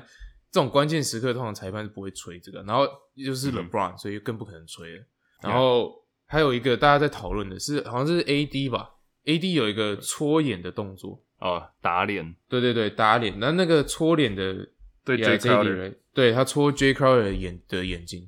[0.51, 5.03] 这种关键时刻通常裁判是不会吹这个，然后又是 LeBron，、所以更不可能吹了。
[5.41, 5.91] 然后
[6.25, 8.91] 还有一个大家在讨论的是，好像是 AD 吧
[9.25, 13.39] ，AD 有一个搓眼的动作，哦，打脸，对对对，打脸。
[13.39, 14.67] 那那个搓脸的
[15.03, 15.37] 对 J.
[15.37, 18.27] Crowder，对他戳 J Crowder 的眼的眼睛，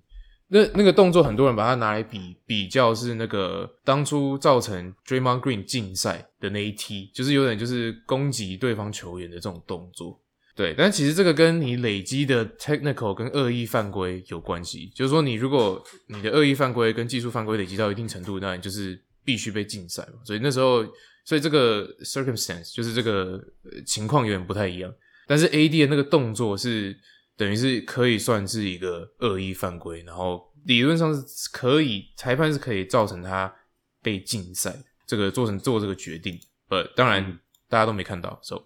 [0.52, 10.20] 那那个动作很多人把它拿来比比较是那个当初造成 Draymond Green 禁赛的那一踢，就是有点就是攻击对方球员的这种动作。
[10.56, 20.20] 对，但其实这个跟你累积的 technical 跟恶意犯规有关系，就是说你如果你的恶意犯规跟技术犯规累积到一定程度，那你就是必须被禁赛嘛。
[20.26, 20.84] 所以那时候，
[21.24, 23.40] 所以这个 circumstance 就是这个
[23.86, 24.94] 情况有点不太一样。
[25.28, 26.98] 但是 AD 的那个动作是
[27.40, 33.56] 等于是可以算是一个恶意犯规，然后理论上是可以裁判是可以造成他
[34.04, 34.76] 被禁赛，
[35.08, 36.38] 这个做成做这个决定。
[36.68, 38.58] 呃，当然大家都没看到，so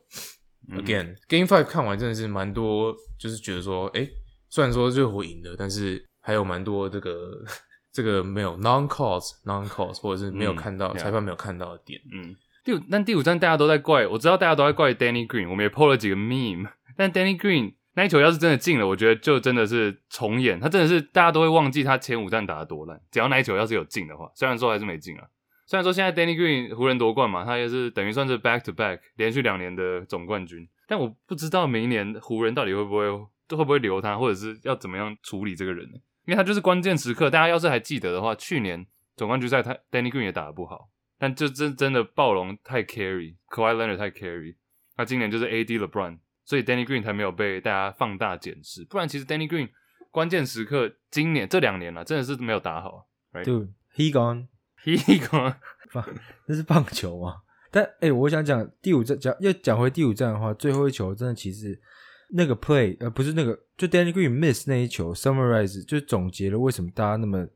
[0.72, 4.10] again、Game Five 看完真的是蛮多，就是觉得说，哎、
[4.50, 7.46] 虽然说热火赢了，但是还有蛮多这个
[7.92, 12.02] 这个没有 non calls non calls 或者是没有嗯看到、裁判没有看到的点。
[12.12, 25.28] 嗯，第五，但第五站大家都在怪，我知道大家都在怪 Danny Green，我们也 PO 了几个 meme，但 Danny Green 那一球要是真的进了，我觉得就真的是重演，他真的是大家都会忘记他前五站打得多烂，只要那一球要是有进的话，虽然说还是没进啊。
[25.66, 33.10] 虽然说现在 Danny Green 湖人夺冠嘛，他也是等于算是 back to back 连续两年的总冠军，但我不知道明年湖人到底会不会
[33.58, 35.98] 会不会留他，或者是要怎么样处理这个人呢？
[36.26, 44.56] 因为他就是关键时刻，大家要是还记得的话，去年总冠军赛他 Danny Green 也打得不好，但就真真的暴龙太 carry，Kawhi Leonard 太 carry，
[44.98, 49.70] 那今年就是 AD LeBron，所以 Danny Green 才没有被大家放大检视，不然其实 Danny Green
[50.12, 53.08] 关键时刻今年这两年了、真的是没有打好。
[53.32, 53.46] Right?
[53.46, 53.56] 对
[53.96, 55.56] ，He gone，He gone，
[55.92, 56.06] 棒，
[56.48, 57.38] 这是棒球啊？
[57.72, 61.82] 但哎、我想讲第五站，讲要讲回第五站的话，最后一球真的其实
[62.30, 67.48] 那个 play，呃，不是那个，就 Danny Green miss 那一球，summarize 就总结了为什么大家那么，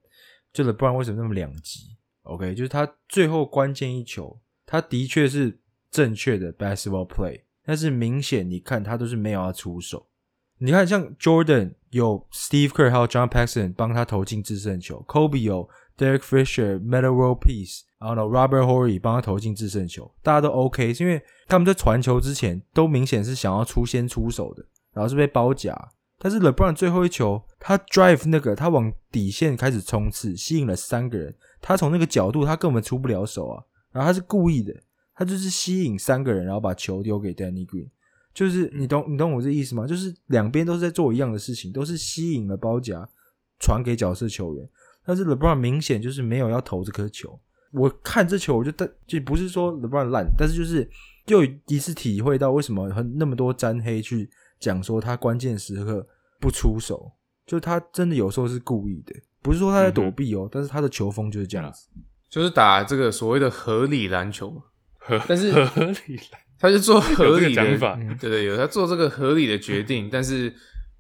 [0.52, 1.82] 就 LeBron 为什么那么两极。
[2.23, 5.60] OK，就是他最后关键一球，他的确是
[5.91, 10.08] 正确的 basketball play，但是明显你看他都是没有要出手。
[10.60, 18.99] 你看，像 Jordan 有 Steve Kerr 还有 John Paxson 帮他投进制胜球，Kobe 有 Derek Fisher、Metal World Peace，然后呢 Robert Horry
[18.99, 25.77] 帮他投进制胜球，大家都 OK，是因为他们在传球之前都明显是想要出先出手的，然后是被包夹。
[26.19, 34.73] 但是 LeBron 最后一球，他 drive 那个他往底线开始冲刺，吸引了三个人，他从那个角度他根本出不了手啊，然后他是故意的，
[35.17, 37.89] 他就是吸引三个人，然后把球丢给 Danny Green。
[38.34, 39.88] 就是你懂你懂我这意思吗？
[39.88, 43.10] 就是两边都是在做一样的事情，都是吸引了包夹，
[43.60, 44.69] 传给角色球员。
[45.03, 47.39] 但是 LeBron 明显就是没有要投这颗球。
[47.71, 50.88] 我看这球，我就但就不是说 LeBron 烂，但是就是
[51.25, 56.08] 又一次体会到为什么很那么多沾黑去讲说他关键时刻
[56.39, 57.12] 不出手，
[57.45, 61.89] 就他真的有时候是故意的，不是说他在躲避哦，但是他的球风就是这样子。
[62.30, 64.62] 就是打这个所谓的合理篮球
[65.28, 67.63] 但是合理了，他就做合理的
[68.20, 70.54] 对对，有他做这个合理的决定，但是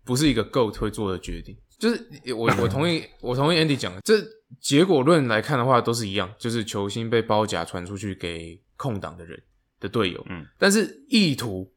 [0.05, 1.57] 不是一个 GOAT 会做的决定。
[1.79, 4.15] 就是我我同意我同意 Andy 讲的，这
[4.59, 9.39] 结果论来看的话都是一样，就是球星被包夹传出去给空档的人
[9.79, 11.71] 的队友，嗯，但是意图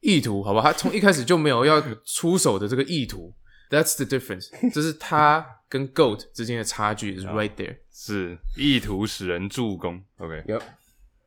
[0.00, 3.34] 意图好吧，他从一开始就没有要出手的这个意图
[3.68, 7.76] ，That's the difference， 这是他跟 GOAT 之间的差距是 right there。
[7.94, 10.02] 是意图使人助攻。
[10.16, 10.42] OK，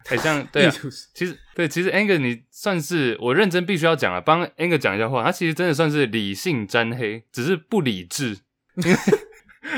[0.10, 0.72] 哎、像 对啊
[1.14, 8.38] 其实对，其实 Anger 你算是我认真必须要讲啊，帮 Anger 讲一下话，他其实真的算是理性沾黑，只是不理智。
[8.84, 8.92] 因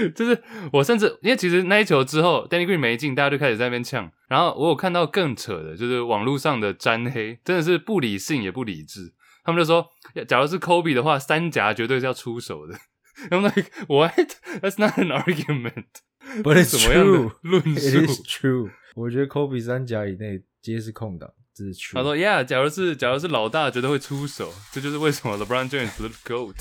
[0.04, 4.12] 为就是我甚至因为其实那一球之后，Danny Green 没进，大家就开始在那边呛。
[4.28, 9.13] 然后我有看到更扯的，就是网络上的沾黑，真的是不理性也不理智。
[9.46, 9.88] 他们就说，
[10.28, 12.78] 假如是 Kobe 的话，三夹绝对是要出手的。
[13.30, 14.13] I'm like what?
[14.62, 15.86] That's not an argument.
[16.44, 17.32] But it's 什么样的 true.
[17.42, 18.70] 论 It 述 is true。
[18.97, 21.93] 我觉得 Kobe 三甲以内皆是空档，这是 true。
[21.93, 26.55] 他说：“Yeah，假如是假如是老大，绝对会出手， 这就是为什么 LeBron James 不是 GOAT。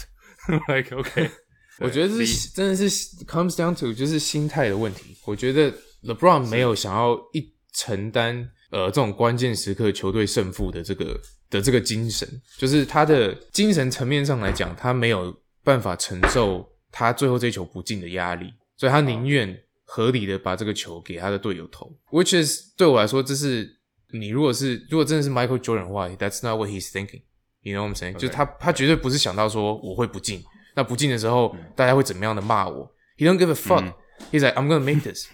[0.69, 1.31] like OK，
[1.81, 2.89] 我觉得是真的是
[3.25, 5.17] comes down to 就是心态的问题。
[5.25, 5.73] 我觉得
[6.03, 11.19] LeBron 没有想要一承担呃这种关键时刻球队胜负的这个
[11.49, 21.91] 的这个精神，就是他的精神层面上来讲，他没有办法承受他最后这球不进的压力，所以他宁愿合理的把这个球给他的队友投。
[22.11, 23.79] Which is 对我来说，这是
[24.11, 27.23] 你如果是如果真的是 Michael Jordan 的话，That's not what he's thinking。
[27.63, 30.45] You know what I'm saying？、就是他他绝对不是想到说我会不进，
[30.75, 33.95] 那不进的时候、大家会怎么样的骂我？He don't give a fuck、
[34.31, 35.27] He's like I'm gonna make this.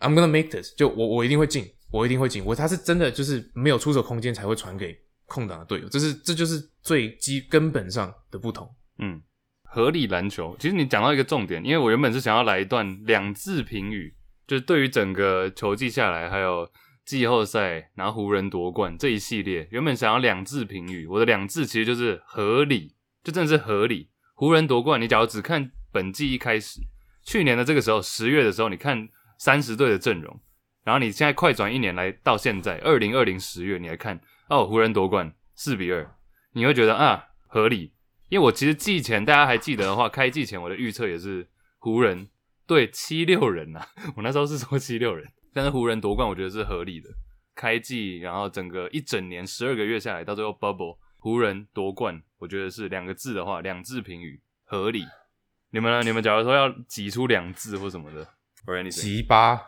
[0.00, 0.74] I'm gonna make this.
[0.76, 2.44] 就我我一定会进，我一定会进。
[2.44, 8.68] 我他是真的就是没有出手空间才会传给空档的队友，这是这就是最基根本上的不同。
[8.98, 9.20] 嗯，
[9.76, 10.56] 合理篮球。
[10.58, 14.14] 其实你讲到一个重点，因为我原本是想要来一段两字评语，
[14.46, 16.66] 就是对于整个球季下来，还有
[17.04, 21.06] 季后赛，然后湖人夺冠这一系列，原本想要两字评语。
[21.06, 24.08] 我的两字其实就是合理，就真的是合理。
[24.34, 26.80] 湖人夺冠，你假如只看本季一开始，
[27.22, 30.40] 去年的这个时候，十月的时候，你看三十队的阵容，
[30.84, 34.18] 然后你现在快转一年来到现在二零二零十月，你来看
[34.48, 36.16] 哦，湖人夺冠四比二，
[36.54, 37.92] 你会觉得啊合理，
[38.28, 41.48] 因为我其实季前大家还记得的话，开季前我的预测也是
[41.78, 42.28] 湖人
[42.66, 47.08] 对七六人呐、 我那时候是说七六人，但是湖人夺冠我觉得是合理的。
[47.54, 55.06] 开季，然后整个一整年十二个月下来，到最后 bubble 湖人夺冠，我觉得是两个字的话，两字评语合理。
[55.70, 56.02] 你们呢？
[56.02, 58.28] 你们假如说要挤出两字或什么的
[58.90, 59.58] 鸡巴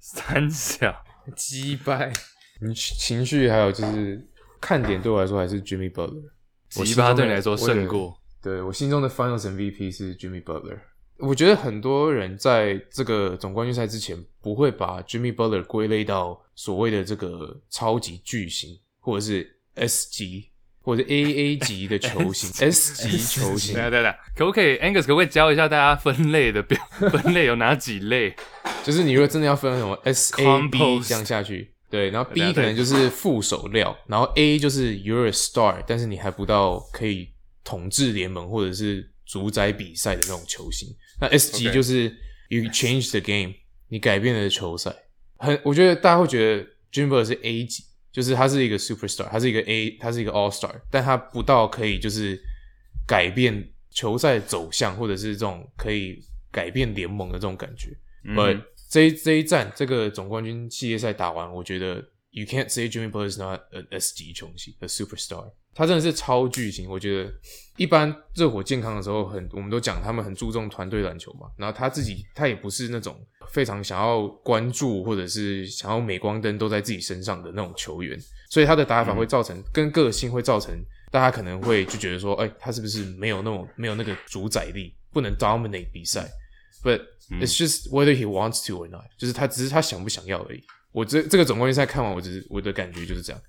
[0.00, 1.04] 三小，
[1.36, 2.12] 鸡掰，
[2.60, 4.28] 你情绪还有就是
[4.60, 6.31] 看点对我来说还是 Jimmy Butler。
[6.76, 10.78] 我吉巴心中的对你来说胜过对我心中的 Finals MVP 是 Jimmy Butler。
[11.18, 20.48] 我觉得很多人在这个总冠军赛之前不会把 Jimmy Butler 归类到所谓的这个超级巨星，或者是 S 级
[20.80, 23.82] 或者 AA 级的球星，S 级球星对。
[23.84, 28.34] 对对啊，可不可以 Angus 可不可以教一下大家分类的表 分类有哪几类？
[28.82, 37.28] 就是你如果真的要分什么 S A B 这样下去，对，然后 B 可能就是副手料，然后 A 就是 You're a star，但是你还不到可以
[37.62, 40.88] 统治联盟或者是主宰比赛的那种球星。
[41.20, 42.04] 那 S 级就是
[42.48, 43.52] You change the game，
[43.88, 44.90] 你改变了球赛。
[45.36, 52.40] 很，我觉得大家会觉得 Jimmy Butler 是 A 级，就是他是一个 superstar，他是一个 A，他是一个 All Star，但他不到可以就是
[53.06, 56.18] 改变球赛走向，或者是这种可以
[56.50, 57.90] 改变联盟的这种感觉。
[58.24, 58.62] 嗯 But
[58.92, 61.94] 这一这一战这个总冠军系列赛打完，我觉得
[62.30, 65.50] you can't say Jimmy Butler is not an S 级球星，a superstar。
[65.74, 66.90] 他真的是超巨星。
[66.90, 67.32] 我觉得
[67.78, 71.46] 一般热火健康的时候很，我们都讲他们很注重团队篮球嘛。
[71.56, 73.18] 然后他自己他也不是那种
[73.48, 78.20] 非常想要关注或者是想要镁光灯都在自己身上的那种球员，
[78.50, 80.78] 所以他的打法会造成、跟个性会造成
[81.10, 86.30] 大家可能会就觉得说，哎、他是不是没有那种没有那个主宰力，不能 dominate 比赛。
[86.82, 87.02] But
[87.40, 90.62] it's just whether he wants to or not，就是他只是他想不想要而已。
[90.90, 93.40] 我这这个总冠军赛看完，我只是我的感觉就是这样，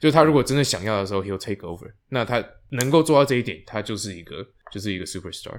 [0.00, 1.90] 就是他如果真的想要的时候，he'll take over。
[2.10, 5.58] 那他能够做到这一点，他就是一个就是一个 superstar。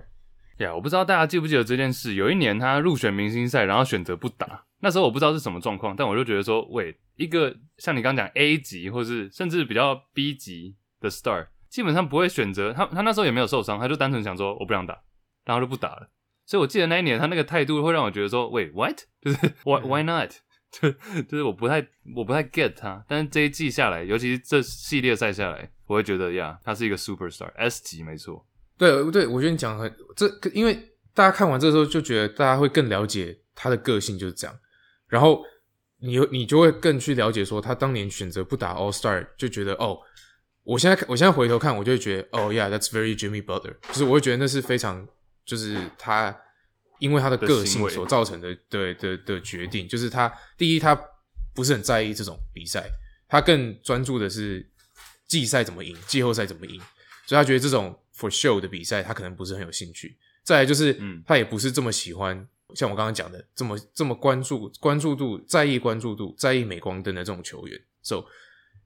[0.60, 2.14] 呀我不知道大家记不记得这件事。
[2.14, 4.64] 有一年他入选明星赛，然后选择不打。
[4.80, 12.86] 那时候我不知道是什么状况，但我就觉得说，喂，一个像你刚刚讲 A 级，或是甚至比较 B 级的 star，基本上不会选择他。
[12.86, 14.98] 他那时候也没有受伤，他就单纯想说我不想打，
[15.44, 16.10] 然后就不打了。
[16.46, 19.00] 所以我记得那一年他那个态度会让我觉得说，喂，what？
[19.22, 20.32] 就是 why why not？
[21.30, 28.46] 就是我不太我不太 get 他，但是这一季下来，尤其是这系列赛下来，我会觉得呀，他是一个 superstar S 级没错。
[28.78, 30.78] 对对，我觉得你讲得很这，因为
[31.14, 34.60] 大家看完这个时候就觉得大家会更了解他的个性就是这样，
[35.08, 35.42] 然后
[36.02, 39.98] 你你就会更去了解说他当年选择不打 All Star，就觉得哦，
[40.64, 45.08] 我现在我现在回头看，我就会觉得哦，Yeah，that's very Jimmy Butler，就是我会觉得那是非常
[45.46, 46.36] 就是他
[47.00, 51.00] 因为他的个性所造成的对的的决定，就是他第一他
[51.54, 52.90] 不是很在意这种比赛，
[53.28, 54.68] 他更专注的是
[55.28, 56.80] 季赛怎么赢，季后赛怎么赢，
[57.26, 60.18] 所以他觉得这种 for show 的比赛，他可能不是很有兴趣。
[60.44, 67.82] 再来就是，嗯他也不是这么喜欢，像我刚刚讲的，这么这么关注关注度，在意关注度，在意镁光灯的这种球员。
[68.04, 68.26] So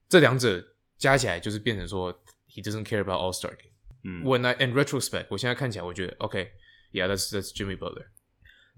[0.08, 0.64] 这两者
[0.98, 2.12] 加起来，就是变成说
[2.48, 3.69] ，he doesn't care about All Star game。
[4.02, 8.06] 嗯 When I in retrospect，我现在看起来，我觉得 OK，yeah，that's that's Jimmy Butler。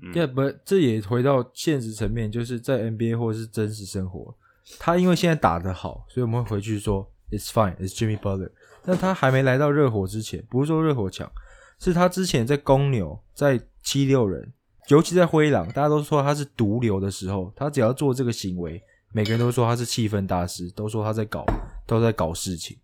[0.02, 4.34] 嗯 Yeah, but 这也回到现实层面，就是在 NBA 或者是真实生活，
[4.78, 8.50] 他因为现在打得好，所以我们会回去说 It's fine, it's Jimmy Butler。
[8.84, 11.30] 但他还没来到热火之前，不是说热火强，
[11.78, 14.52] 是他之前在公牛、在七六人，
[14.88, 21.44] 尤其在灰狼，大家都说他是毒瘤的时候，他只要做这个行为，每个人都说他是气氛大师，都说他在搞，
[21.86, 22.76] 都在搞事情。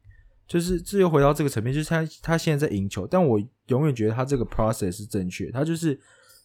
[0.48, 6.00] 就是这又回到这个层面，就是他他现在在赢球，但我永远觉得他这个 process 是正确，他就是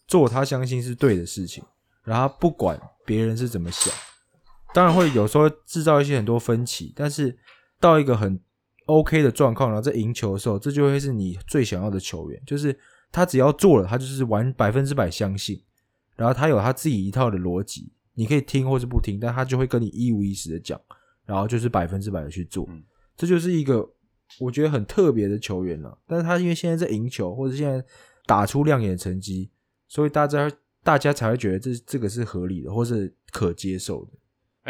[0.06, 1.64] 做他相信是对的事情，
[2.02, 3.92] 然后不管别人是怎么想，
[4.74, 7.34] 当然会有时候制造一些很多分歧，但是
[7.80, 8.38] 到一个很
[8.84, 12.78] OK 的状况，然后在赢球的时候，这就会是你最想要的球员，就是
[13.10, 15.58] 他只要做了，他就是完百分之百相信，
[16.14, 20.78] 然后他有他自己一套的逻辑，你可以听或是不听，但他就会跟你一五一十的讲，
[21.24, 22.82] 然后就是百分之百的去做，嗯。
[23.16, 23.88] 这就是一个
[24.40, 25.98] 我觉得很特别的球员了。
[26.06, 27.84] 但是他因为现在在赢球，或者现在
[28.26, 29.50] 打出亮眼成绩，
[29.88, 30.50] 所以大家
[30.82, 34.12] 大家才会觉得这这个是合理的，或是可接受的。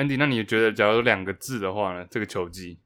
[0.03, 2.07] Andy，那你觉得假如有两个字的话呢？
[2.11, 2.79] 这个球技，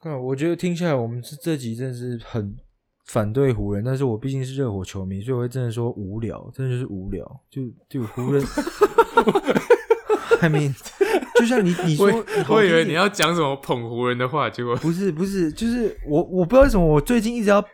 [0.00, 2.56] 看，我觉得听下来，我们这这集真的是很
[3.04, 8.42] 反对湖人，但是我毕竟是热火球迷，所以我会真的说无聊，真的就是无聊，就就湖人。
[10.42, 10.74] I mean，
[11.38, 12.06] 就像你你说，
[12.48, 17.64] 我以为你你要讲什么捧湖人的话，结果不是不是，就是我我不知道为什么我最近一直要，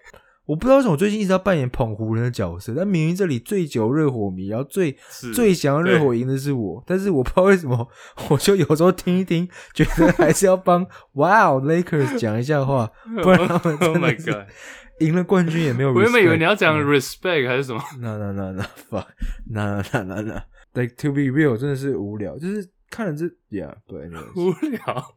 [0.47, 4.97] 我不知道为什么我最近一直要扮演捧湖人的角色，但明明这里最久热火迷，然后最
[5.35, 7.89] 最想要热火赢的是我，但是我不知道为什么，
[8.29, 12.91] 我就有时候听一听，觉得还是要帮 Wow Lakers 讲一下话，
[13.23, 14.43] 不然他们 Oh 真 my 的是 god！
[15.01, 15.93] 赢了冠军也没有。
[15.93, 19.07] 我原本以为你要讲嗯 respect 还是什么 no no no fuck
[19.51, 20.41] no no no no
[20.75, 25.16] like to be real 真的是无聊，就是看了这 yeah 对 无聊。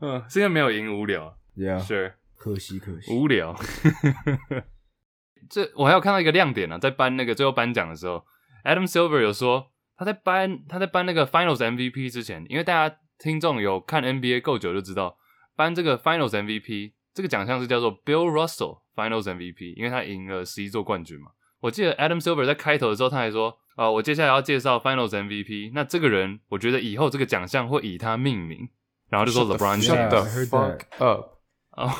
[0.00, 3.14] 嗯，是因为没有赢无聊 yeah，Sure，可惜可惜。
[3.14, 3.54] 无聊。
[5.48, 8.24] 这我还有看到一个亮点呢、啊，在颁那个最后颁奖的时候
[8.64, 15.16] ，Adam Silver 有说他在颁他在颁那个 Finals MVP 之前，因为大家听众有看 NBA 够久就知道，
[15.54, 21.30] 颁这个 Finals MVP 这个奖项是叫做 Bill Russell Finals MVP，因为他赢了十一座冠军嘛。
[21.62, 28.68] 我记得 Adam Silver 在开头的时候他还说，啊、我接下来要介绍 Finals MVP，那这个人我觉得以后这个奖项会以他命名，
[29.08, 30.08] 然后就说 LeBron Shut James。
[30.10, 31.38] the I heard fuck up！
[31.70, 31.90] 哦，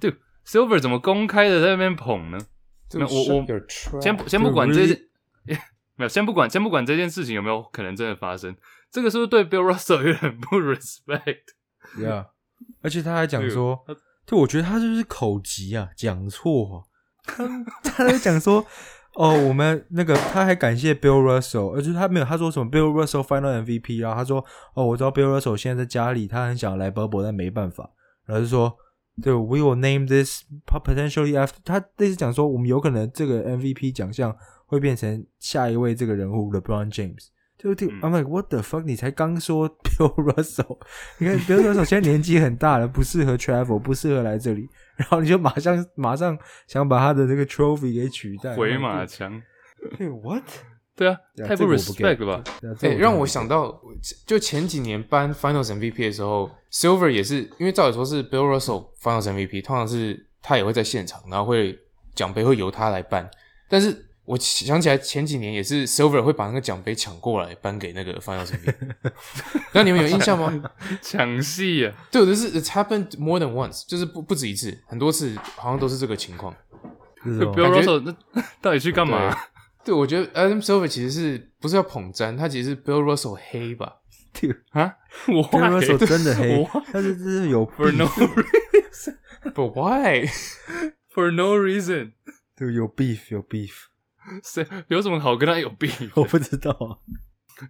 [0.00, 0.12] 对
[0.44, 2.38] ，Silver 怎么公开的在那边捧呢？
[2.92, 5.00] 没有我我 Shut 先不先不管这 really？
[5.94, 8.56] 没有，先不管先不管这件事情有没有可能真的发生，
[8.90, 12.26] 这个是不是对 Bill Russell 有点不 respect？Yeah，
[12.82, 13.86] 而且他还讲说
[14.26, 16.89] 对，我觉得他就是口急啊，讲错、啊。
[17.36, 18.64] 他他在讲说，
[19.14, 27.90] 哦，我们那个他还感谢 Bill Russell，而且他没有他说什么 Bill Russell Final MVP，然后他说，哦，我知道 Bill Russell 现在在家里，他很想来 bubble，但没办法，
[28.26, 28.74] 然后就说，
[29.22, 37.28] 对，We will name this potentially after，他类似讲说，我们有可能这个 MVP 奖项会变成下一位这个人物 LeBron James。
[37.62, 38.82] 对不对、嗯 i m like what the fuck？
[38.84, 40.78] 你才刚说 Bill Russell，
[41.18, 44.66] 你看 Bill Russell 现在年纪很大了，不适合 travel，不适合来这里，
[45.00, 49.40] 然后你就马上马上想把他的这个 trophy 给取代，回马枪，
[49.96, 50.44] 对 what？
[50.94, 51.16] 对啊，
[51.48, 52.44] 太不 respect 了吧？
[52.82, 53.80] 哎、让我想到，
[54.26, 61.78] 就前几年颁 Finals MVP 的时候，Silver 也是，因为照理说是 Bill Russell Finals MVP，通常是他也会在现场，然后会
[62.14, 63.26] 奖杯会由他来颁。
[63.70, 68.74] 但是我想起来前几年也是 Silver 会把那个奖杯抢过来颁给那个 Finals MVP。
[69.72, 70.70] 那你们有印象吗？
[71.02, 71.92] 抢戏啊！
[72.12, 76.54] 对，就是 It's happened more than once，就是不不止一次，很多次好像都是这个情况。
[77.24, 79.36] Bill Russell 那到底去干嘛？
[79.84, 83.96] 对，我觉得 Adam Silver 其实是不是要捧詹，他其实是 Bill Russell 黑吧？
[84.70, 84.94] 啊？
[85.26, 92.12] 我 Bill Russell 真的黑我，但是这是有 for no beef，But why？for no reason，
[92.56, 93.72] 对，有 beef 有 beef，
[94.42, 95.90] 是有什么好跟他有病？
[96.14, 96.98] 我不知道啊。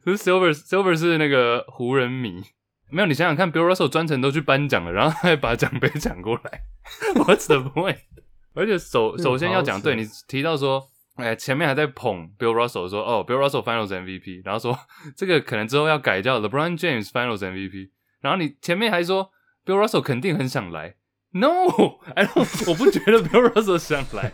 [0.05, 2.43] 可是 Silver Silver 是那个湖人迷，
[2.91, 6.63] 没有你想想看，Bill Russell 专程都去颁奖了，然后还把奖杯抢过来
[7.15, 7.99] ，What's the point？
[8.55, 14.79] 而且首首先要讲，对你提到说，哎，前面还在捧 Bill Russell 说，哦，Bill Russell Finals MVP，然后说
[15.17, 17.91] 这个可能之后要改叫 LeBron James Finals MVP，
[18.21, 19.31] 然后你前面还说
[19.65, 20.97] Bill Russell 肯定很想来
[21.33, 24.33] ，No，I don't，我不觉得 Bill Russell 想来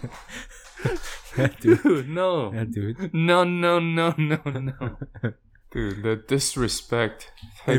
[2.05, 2.51] No
[3.45, 4.97] No No No，
[5.71, 7.23] 对，the disrespect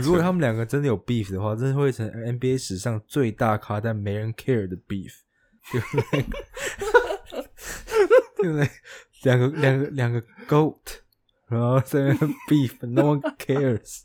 [0.01, 5.13] 如果扯他们两个真的有 beef 的话，真的会成 NBA 史上最大咖但没人 care 的 beef，
[5.71, 6.25] 对不对？
[8.37, 8.69] 对不对？
[9.23, 10.99] 两个两个两个 goat，
[11.47, 14.03] 然后在那边 beef，no one cares。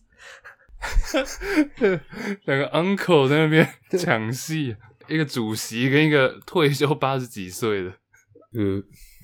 [2.44, 4.74] 两个 uncle 在那边抢戏，
[5.06, 7.90] 一个主席跟一个退休八十几岁的，
[8.54, 8.82] 呃，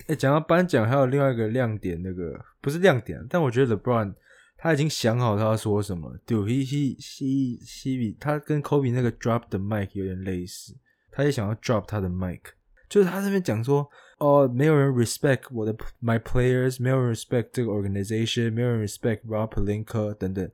[0.09, 4.15] 哎、讲到颁奖，还有另外一个亮点，那个不是亮点，但我觉得 LeBron
[4.57, 6.11] 他已经想好他要说什么。
[6.27, 10.75] Do，he he he he，他跟 Kobe 那个 drop the mic 有点类似，
[11.13, 12.41] 他也想要 drop 他的 mic，
[12.89, 13.87] 就是他这边讲说，
[14.19, 20.51] 哦，没有人 respect 我的 my players，没有人 respect 这个 organization，没有人 respect Rob Pelinka 等等，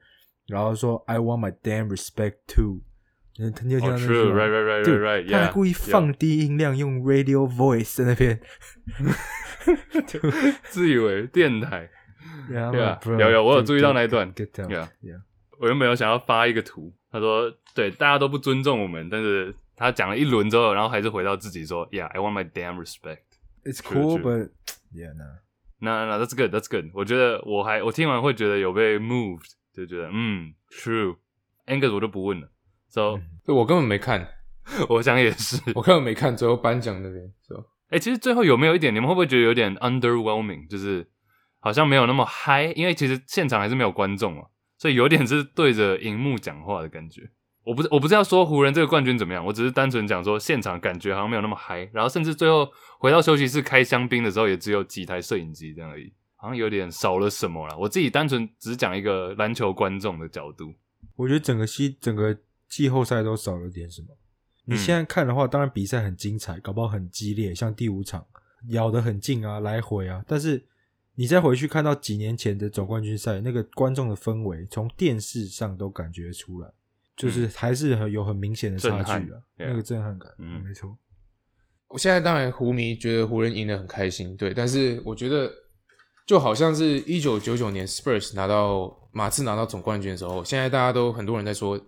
[0.48, 2.80] 然后说 I want my damn respect too。
[3.36, 8.40] 你你有听到那句 true, 吗 right, right, right, right, right, 他还故意放低音量，用 radio voice 在那边。
[10.70, 11.90] 自以为电台。
[12.48, 14.88] 对啊对啊有有我有注意到那一段 Yeah.
[15.02, 15.20] yeah.
[15.58, 23.22] 我原本有想要发一个图，他说对大家都不尊重我们，但是他讲了一轮之后，然后还是回到自己说，Yeah, I want my damn respect。
[23.64, 24.50] It's cool, but
[24.92, 25.24] yeah, no,
[25.80, 26.90] no, no, that's good, That's good。
[26.92, 31.16] 我觉得我还我听完会觉得有被 moved，就觉得嗯，True。
[31.66, 32.48] Angus 我就不问了
[32.94, 34.28] ，So 对我根本没看，
[34.88, 35.60] 我想也是。
[35.74, 37.60] 我根本没看最后颁奖那边，是吧？
[37.90, 40.68] 哎、其实最后有没有一点，你们会不会觉得有点 underwhelming？
[40.70, 41.06] 就是
[41.58, 44.44] 好像没有那么嗨，因为其实现场还是没有观众嘛，
[44.78, 47.30] 所以有点是对着荧幕讲话的感觉。
[47.64, 57.76] 我不是我不是要说湖人这个冠军怎么样，我只是单纯讲说现场感觉好像没有那么嗨，然后甚至最后回到休息室开香槟的时候，也只有几台摄影机这样而已，好像有点少了什么啦。
[57.78, 60.74] 我自己单纯只讲一个篮球观众的角度，
[61.16, 62.36] 我觉得整个西整个
[62.74, 64.08] 季后赛都少了点什么。
[64.64, 68.26] 你嗯现在看的话，当然比赛很精彩，搞不好很激烈，像第五场
[68.70, 70.24] 咬得很近啊，来回啊。
[70.26, 70.60] 但是
[71.14, 76.68] 你再回去看到几年前的总冠军赛，那个观众的氛围，从电视上都感觉出来，
[77.16, 80.32] 就是还是很有很明显的差震撼距啊，那个震撼感。
[80.38, 80.98] 嗯没错。
[81.86, 85.48] 我现在当然湖迷觉得湖人赢得很开心，对，但是我觉得
[86.26, 91.78] 就好像是一九九九年 Spurs 拿到马刺拿到总冠军的时候，现在大家都很多人在说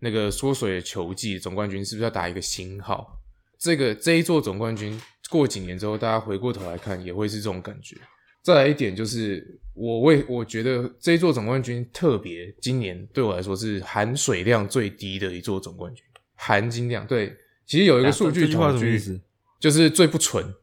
[0.00, 3.20] 那个缩水的球季总冠军是不是要打一个星号？
[3.58, 7.96] 这个这一座总冠军过几年之后，大家回过头来看也会是这种感觉。
[8.42, 17.34] 再来一点就是，我为我觉得这一座总冠军特别，今年对我来说是含水量最低的一座总冠军，含金量对
[17.66, 19.20] 其实有一个数据统计，什么意思？
[19.58, 20.54] 就是最不纯、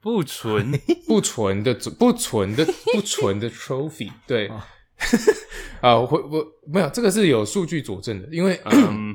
[0.00, 0.72] 不纯，
[1.06, 2.64] 不纯的、不纯的、
[2.94, 4.10] 不纯的 trophy。
[4.26, 4.48] 对，
[5.80, 9.14] 啊，我我没有这个是有数据佐证的，因为 嗯，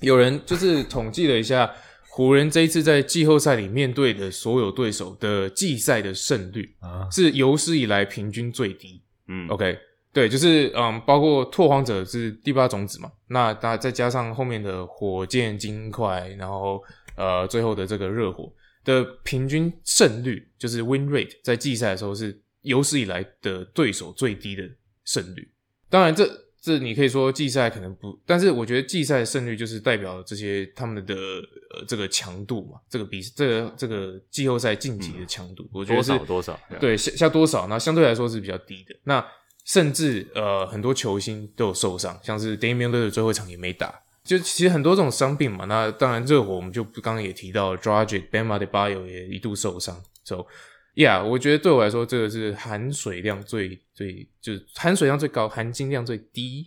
[0.00, 1.70] 有人就是统计了一下
[2.08, 9.00] 湖人这一次在季后赛里面对的所有对手的季赛的胜率啊，是有史以来平均最低。
[9.28, 9.78] 嗯 OK，
[10.12, 16.82] 对，就是嗯，包括拓荒者是第八种子嘛，那那再加上后面的火箭、金块，然后
[17.16, 18.52] 呃最后的这个热火
[18.84, 24.64] 的平均胜率，就是 win rate，在季赛的时候是有史以来的对手最低的
[25.10, 25.50] 胜率。
[25.88, 26.24] 当然这，
[26.62, 38.94] 这你可以说季赛可能不，但是我觉得季赛的胜率就是代表这些他们的呃这个强度嘛，这个比这个这个季后赛晋级的强度，我觉得多是少多少，对，下下多少，那相对来说是比较低的。
[39.04, 39.26] 那
[39.64, 43.92] 甚至呃很多球星都有受伤，像是 Damian l i l l a r 最后一场也没打，
[44.22, 45.64] 就其实很多这种伤病嘛。
[45.64, 50.46] 那当然热火我们就刚刚也提到 d r a g i c Bam Adebayo 也一度受伤，so
[50.94, 56.66] yeah，我觉得对我来说这个是含水量最最就是含水量最高，含金量最低，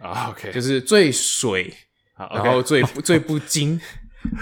[0.00, 1.72] 啊，OK，就是最水，
[2.14, 3.80] 好然后最最不精，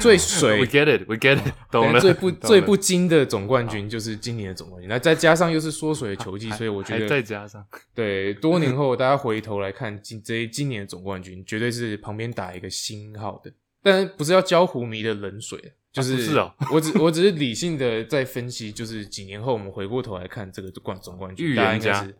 [0.00, 0.66] 最水 We。
[0.66, 13.52] get it，We get it，懂了，最不最不精的总冠军就是今年的总冠军，那再加上又是缩水的球季，所以我觉得再加上，对，多年后大家回头来看今这今年的总冠军，绝对是旁边打一个星号的，
[13.82, 16.40] 但不是要浇湖迷的冷水，就是、
[16.72, 22.16] 我只我只是理性的在分析，就是几年后我们回过头来看这个冠总冠军，预大家言家应该是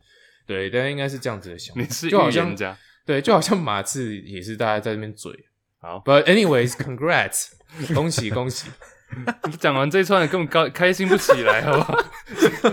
[0.46, 2.54] 对，大家应该是这样子的想法，你是就好像
[3.06, 5.32] 对，就好像马刺也是大家在那边嘴
[5.80, 7.52] 好，，But anyways, congrats，
[7.94, 8.68] 恭 喜恭喜，
[9.58, 11.98] 讲完这一串根本高开心不起来，好不好？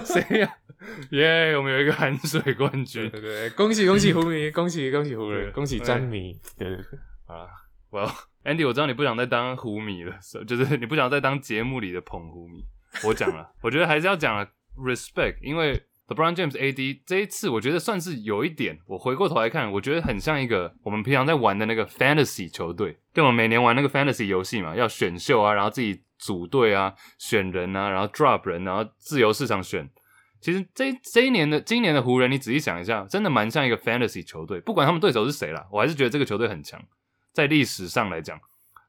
[0.03, 0.57] 谁呀？
[1.11, 6.99] 耶，我们有一个含水冠对军，对对，恭喜恭喜湖迷，恭喜恭喜湖人，恭喜詹迷，对对对。
[7.25, 7.47] 好了
[7.89, 8.28] ，Well。
[8.43, 10.15] Andy，我知道你不想再当湖迷了
[10.47, 12.63] 就是你不想再当节目里的捧湖迷。
[13.03, 14.45] 我讲了，我觉得还是要讲
[14.77, 29.87] respect，因为 LeBron James AD 这一次，我觉得算是有一点，我回过头来看，我觉得很像一个我们平常在玩的那个 fantasy 球队，就我们每年玩那个 fantasy 游戏嘛，要选秀啊，然后自己组队啊，选人啊，然后 drop 人，然后自由市场选。
[30.41, 36.81] 其实这这一年的今年的湖人，你仔细想一下，真的蛮像一个 fantasy 球队，不管他们对手是谁啦，我还是觉得这个球队很强。
[37.39, 38.37] 在历史上来讲，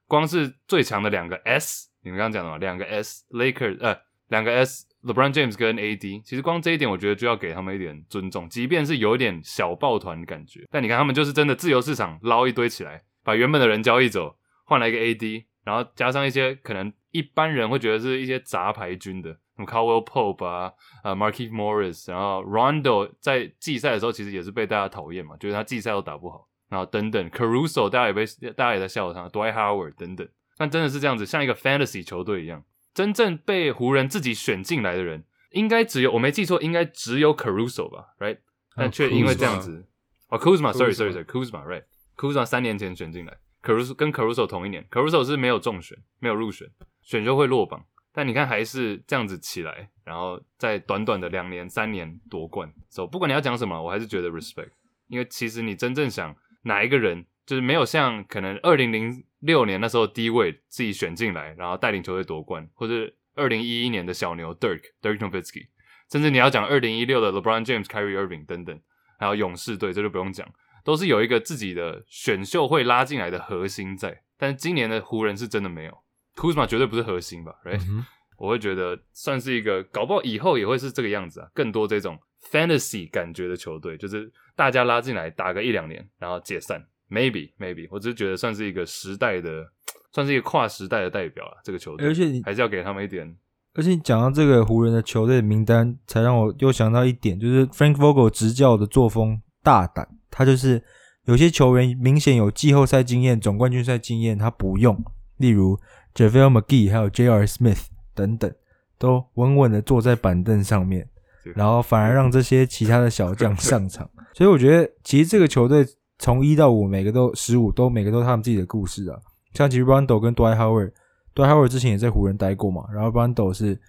[0.09, 3.97] 光是最强的两个 S，你们刚刚讲的嘛，两个 S，Lakers 呃，
[4.27, 20.73] 两个 S，LeBron James 跟 AD，其实光这一点，我觉得就要给他们一点尊重，即便是有一点小抱团的感觉，但你看他们就是真的自由市场捞一堆起来，把原本的人交易走，换来一个 AD，然后加上一些可能一般人会觉得是一些杂牌军的，什么 Carwell Pope 啊，
[21.05, 26.49] 呃 Markieff Morris，然后 Rondo 在季赛的时候其实也是被大家讨厌嘛，就是他季赛都打不好。
[26.71, 32.65] 然后等等，Caruso 大家也被大家也在笑他，Dwight Howard 等等，但真的是这样子，像一个 fantasy 球队一样，
[32.95, 38.39] 真正被湖人自己选进来的人，应该只有我没记错，应该只有 Caruso 吧，right？
[38.77, 39.85] 但却因为这样子，
[40.29, 46.71] 哦，Kuzma，sorry sorry sorry，Kuzma，right？Kuzma 三年前选进来，Caruso 跟 Caruso 同一年，Caruso 是没有中选，没有入选，
[47.03, 54.71] 选秀会落榜，但你看还是这样子起来，然后在短短的两年三年夺冠，so 不管你要讲什么，我还是觉得 respect，
[55.09, 56.33] 因为其实你真正想。
[56.63, 65.69] 哪一个人就是没有像可能二零零六年那时候低位自己选进来，然后带领球队夺冠，或者二零一一年的小牛 Dirk Dirk Nowitzki，
[66.11, 68.81] 甚至你要讲二零一六的 LeBron James、Kyrie Irving 等等，
[69.19, 70.47] 还有勇士队，这就不用讲，
[70.85, 74.23] 都是有一个自己的选秀会拉进来的核心在。
[74.37, 75.99] 但是今年的湖人是真的没有
[76.37, 78.05] ，Kuzma 绝对不是核心吧？Right？、嗯
[78.41, 82.19] 我会觉得算是一个，搞不好以后也会是这个样子啊，更多这种
[82.51, 89.65] fantasy 感觉的球队，就是大家拉进来打个一两年，然后解散，maybe maybe，我只是觉得算是一个时代的，
[90.13, 91.61] 算是一个跨时代的代表了。
[91.65, 93.37] 这个球队，而且你还是要给他们一点，
[93.75, 100.83] 而且你讲到这个湖人的球队名单，才让我又想到一点，就是 Frank Vogel 执教的作风大胆，他就是
[101.25, 105.05] 有些球员明显有季后赛经验、总冠军赛经验，他不用，
[105.37, 105.79] 例如
[106.15, 107.47] JaVale McGee 还有 J.R.
[107.47, 108.53] Smith 等等，
[108.99, 111.09] 都稳稳的坐在板凳上面，
[111.55, 114.09] 然后反而让这些其他的小将上场。
[114.35, 115.87] 所以我觉得，其实这个球队
[116.19, 119.19] 从一到五，每个都十五都每个都是他们自己的故事啊。
[119.55, 123.81] 像其实 Rondo 跟 Dwight Howard，Dwight Howard 之前也在湖人待过嘛，然后 Rondo 是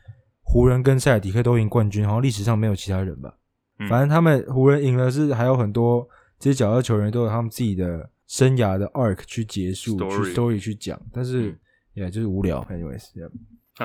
[0.41, 3.35] 湖人跟塞尔迪克都赢冠军，好像历史上没有其他人吧。
[3.79, 6.07] 嗯反正他们湖人赢了是还有很多
[6.37, 11.57] 这些角色球员都有他们自己的生涯的 arc 去结束 Story 去 story 去讲，但是嗯
[11.93, 13.27] 也、就是无聊，anyways，yeah。
[13.27, 13.31] 啊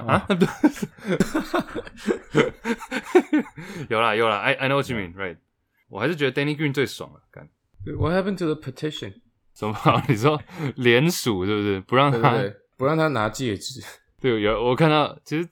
[0.05, 0.27] 啊，
[3.89, 5.37] 有啦有啦，I I know what you mean，right？
[5.89, 7.49] 我还是觉得 Danny Green 最爽了，干
[7.85, 9.15] 对 What happened to the petition？
[9.55, 9.75] 什么？
[10.09, 10.41] 你说
[10.75, 13.81] 联署是不是不让他对对对不让他拿戒指。
[14.21, 15.49] 对，有我看到，其实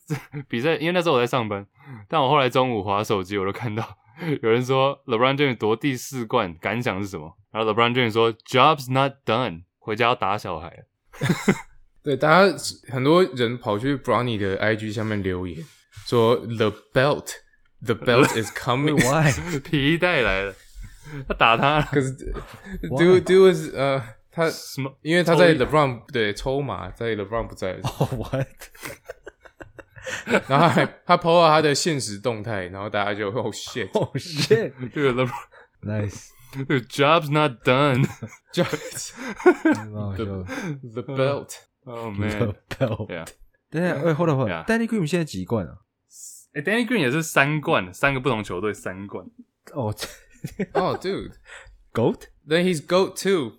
[0.49, 1.67] 比赛，因为那时候我在上班，
[2.09, 3.97] 但我后来中午划手机，我都看到
[4.43, 7.37] 有人说 LeBron James 夺第四冠，感想是什么？
[7.53, 10.85] 然后 LeBron James 说 Job's not done，回家要打小孩了。
[12.05, 12.55] 对，大家
[12.93, 15.65] 很多人跑去 Brownie 的 IG 下面留言
[16.07, 17.31] 说 The belt,
[17.83, 18.97] the belt is coming.
[19.03, 19.33] Why？
[19.61, 20.55] 皮带来了，
[21.27, 24.95] 他打他了，可是 Do Do is 呃，他什么？
[25.01, 27.81] 因为他在抽一 LeBron 对抽马，在 LeBron 不在？
[30.47, 34.73] 然后他还他 PO 了他的现实动态，然后大家就 Oh shit，Oh shit！
[34.95, 38.07] 这个 LeBron，nice，the Job's not done。
[38.53, 38.63] 就
[39.65, 40.45] 蛮好笑的。
[40.93, 41.55] The belt。
[41.85, 43.25] Oh man，belt 对啊，
[43.71, 44.67] 等下，哎，hold on hold Yeah on。
[44.67, 45.79] Danny Green 现在几冠啊？
[46.55, 49.27] 哎，Danny Green 也是三冠，三个不同球队三冠。
[49.73, 49.95] 哦
[50.75, 53.55] 哦，Dude，，Goat？then he's goat too。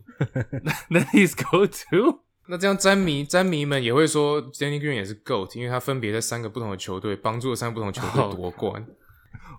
[0.90, 2.22] Then he's Goat too.
[2.48, 8.86] 那这样詹迷詹迷们也会说 Danny Green 也是 GOAT，因为他分别在三个不同的球队帮助了三个不同的球队夺冠。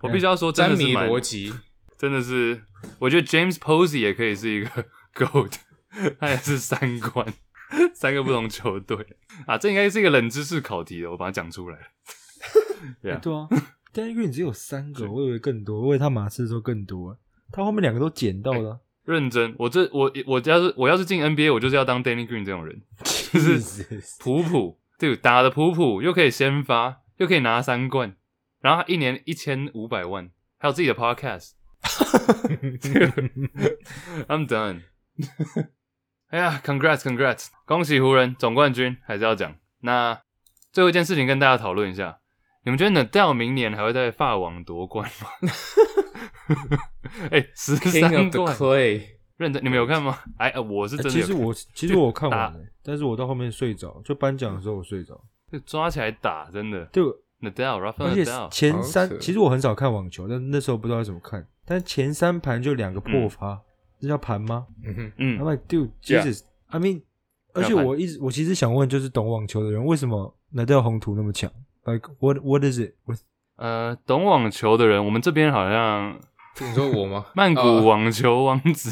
[0.02, 1.52] 我必须要说，詹迷逻辑，
[1.98, 2.62] 真的是，
[3.00, 5.54] 我觉得 James Posey 也可以是一个 GOAT，
[6.20, 7.26] 他也是三冠，
[7.94, 8.96] 三个不同球队
[9.46, 11.84] 啊，这应该是一个冷知识考题的，我把它讲出来了。
[13.02, 13.48] 对啊，对啊
[13.92, 17.18] ，Danny Green 只有三个，我以为更多，我以为他马刺说更多，
[17.50, 18.80] 他后面两个都捡到了。
[19.04, 22.82] 认真，我这我我要是我要是进 NBA，我就是要当 Danny Green 这种人，
[23.32, 28.16] 就是是普普，对，打的普普，又可以先发，又可以拿三冠，
[28.60, 31.52] 然后他一年一千五百万，还有自己的 Podcast。
[34.26, 34.82] I'm done。
[36.28, 39.54] 哎呀，Congrats Congrats，恭喜湖人总冠军，还是要讲。
[39.80, 40.20] 那
[40.72, 42.18] 最后一件事情跟大家讨论一下，
[42.64, 45.28] 你们觉得 Nadal 明年还会在法网夺冠吗？
[47.30, 49.02] 哎、十 King 三 of the 冠，Clay。
[49.36, 50.18] 认真，你们有看吗？
[50.38, 55.20] 哎，呃我是真的有看、其实我其实我看完了，但是我到后面睡着，就颁奖的时候我睡着。
[55.52, 56.84] 就抓起来打，真的。
[56.86, 57.04] 对
[57.40, 61.46] ，Nadal Rafael 而且前，三其实我很少看网球，但那时候不知道怎么看。
[61.64, 63.60] 但前三盘就两个破发，
[64.00, 67.02] 这叫盘吗嗯哼，嗯？I'm like dude, Yeah Jesus, I mean，
[67.54, 71.50] 而且我一直我其实想问，就是懂网球的人，为什么拿掉红土那么强
[71.84, 73.20] ？Like what what is it with
[73.56, 76.20] 呃，懂网球的人，我们这边好像
[76.60, 77.26] 你说我吗？
[77.34, 78.90] 曼谷哦网球王子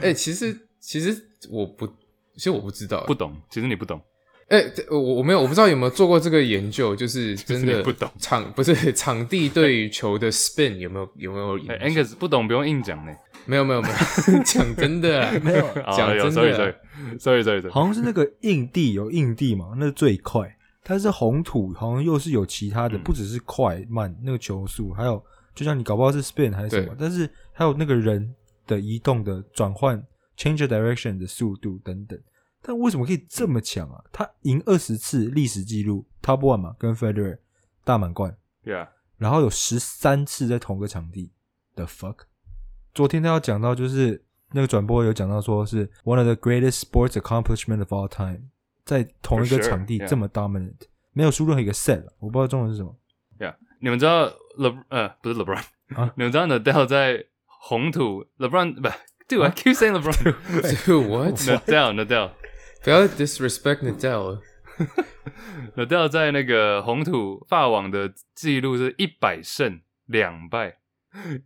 [0.00, 1.16] 哎、其实其实
[1.50, 1.86] 我不，
[2.34, 3.04] 其实我不知道。
[3.06, 4.00] 不懂，其实你不懂，
[4.48, 13.12] 哎、这我我没有，我不知道有没有做过这个研究，就是 真的不懂场不是场地对于球的 spin 有没有有没有影哎响？，Angus 不懂不用硬讲呢。
[13.46, 15.62] 没有没有没有， 讲真的啊，没有？
[15.96, 16.74] 讲真的 sorry 啊
[17.18, 20.52] sorry sorry sorry，好像是那个硬地有硬地嘛，那是最快。
[20.82, 25.20] 它是红土好像又是有其他的，嗯不只是快慢那个球速，还有
[25.52, 28.32] 就像你搞不好是 spin 还是什么，但是还有那个人
[28.68, 30.00] 的移动的转换
[30.38, 32.16] change direction 的速度等等。
[32.62, 34.00] 但为什么可以这么强啊？
[34.12, 37.38] 他赢二十次历史记录 top one 嘛，跟 Federer
[37.84, 38.88] 大满贯，，Yeah，
[39.18, 41.32] 然后有十三次在同个场地
[41.74, 42.18] ，the fuck！
[42.96, 48.48] 昨天他要讲到，就是那个转播有讲到，说是 one of the greatest sports accomplishment of all time，
[48.86, 50.78] 在同一个场地.这么 dominant，
[51.12, 52.96] 没有输任何一个 set，我不知道中文是什么。
[53.38, 55.62] Yeah，你们知道 Le 呃不是 LeBron，、
[55.94, 58.88] 啊你们知道 Nadal 在红土 LeBron 不
[59.28, 60.34] ，Dude，I keep saying LeBron。
[60.86, 62.30] Dude, what？Nadal Nadal
[62.82, 64.40] 不要 disrespect Nadal。
[65.76, 70.78] Nadal 在那个红土法网的记录是一百胜两败，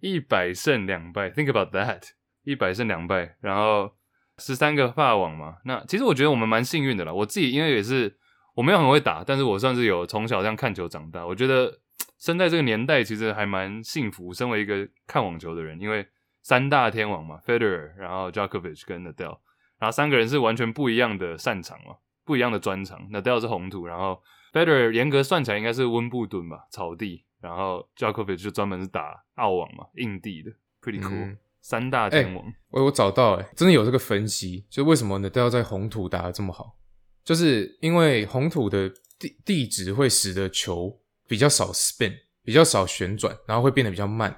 [0.01, 2.03] 一百胜两败，Think about that，
[2.45, 3.93] 一百胜两败，然后
[4.39, 5.57] 十三个法网嘛。
[5.65, 7.13] 那其实我觉得我们蛮幸运的啦。
[7.13, 8.17] 我自己因为也是
[8.55, 11.27] 我没有很会打，但是我算是有从小这样看球长大。
[11.27, 11.81] 我觉得
[12.19, 16.07] 生在这个年代其实还蛮幸福，身为一个看网球的人，因为
[16.43, 19.39] 三大天王嘛，Federer，然后 Djokovic 跟 Nadal，
[19.79, 23.09] 然后三个人是完全不一样的擅长嘛，不一样的专长。
[23.11, 30.51] Nadal 是红土，然后 Federer 严格算起来应该是温布顿吧，草地，然后 Djokovic 就专门是打澳网嘛，印地的
[30.83, 32.43] ，pretty cool，、嗯三大天王。
[32.71, 36.79] 我我找到哎、真的有这个分析，就为什么 Nadal 在红土打得这么好，
[37.23, 44.35] 就是因为红土的地地质会使得球比较少 spin，比较少旋转，然后会变得比较慢。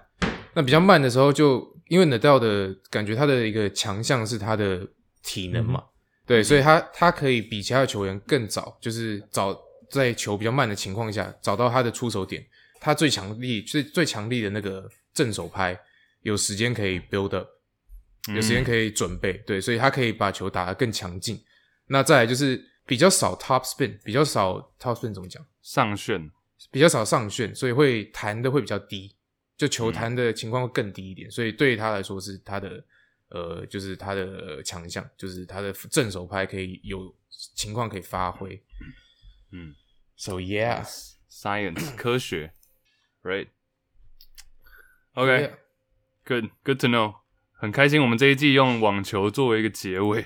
[0.53, 4.85] 那比较慢的时候就，因为 Nadal 的感觉，他的一个强项是他的
[5.23, 5.85] 体能嘛，
[6.27, 9.57] 对，所以他他可以比其他的球员更早，就是早
[9.89, 12.45] 在球比较慢的情况下找到他的出手点，
[12.83, 15.79] 他最强力最最强力的那个正手拍，
[16.23, 17.49] 有时间可以 build up。
[18.29, 21.43] 有时间可以准备，对，所以他可以把球打得更强劲。
[21.87, 25.45] 那再来就是比较少 top spin，比较少 top spin 怎么讲？
[25.61, 26.31] 上旋，
[26.71, 29.17] 比较少上旋，所以会弹的会比较低，
[29.57, 32.85] 就球弹的情况会更低一点，所以对于他来说是他的
[33.31, 37.13] 呃，就是他的强项，就是他的正手拍可以有
[37.57, 38.63] 情况可以发挥。
[39.51, 39.75] 嗯
[40.17, 42.55] So yeah，，science 科学
[43.23, 45.51] ，right？OK，good、Yeah
[46.25, 47.15] good good to know，
[47.59, 50.25] 很开心我们这一季用网球作为一个结尾。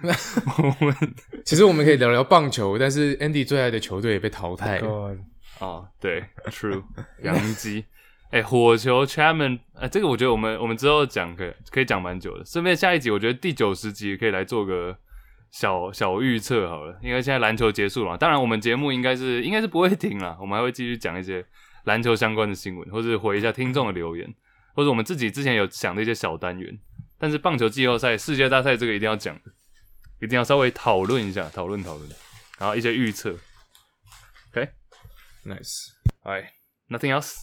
[0.00, 0.94] 我们
[1.44, 5.16] 其实我们可以聊聊棒球，但是 Andy 最爱的球队也被淘汰了。
[5.58, 6.84] 哦，对，True，
[7.22, 7.84] 洋基，
[8.30, 12.44] 哎、火球 Chapman，哎、这个我觉得我们我们之后讲可以可以讲蛮久的。
[12.44, 14.96] 顺便下一集，我觉得第九十集可以来做个
[15.50, 21.44] 小小预测好了，因为现在篮球结束了嘛，当然我们节目应该是应该是不会停了，我们还会继续讲一些
[21.84, 24.32] 篮球相关的新闻，或是回一下听众的留言，
[24.74, 26.78] 或者我们自己之前有想的一些小单元。
[27.18, 29.42] 但是棒球季后赛、世界大赛这个一定要讲的，
[30.20, 32.08] 一定要稍微讨论一下，讨论讨论，
[32.58, 33.36] 然后一些预测。
[34.52, 37.34] OK，nice，alright，nothing else。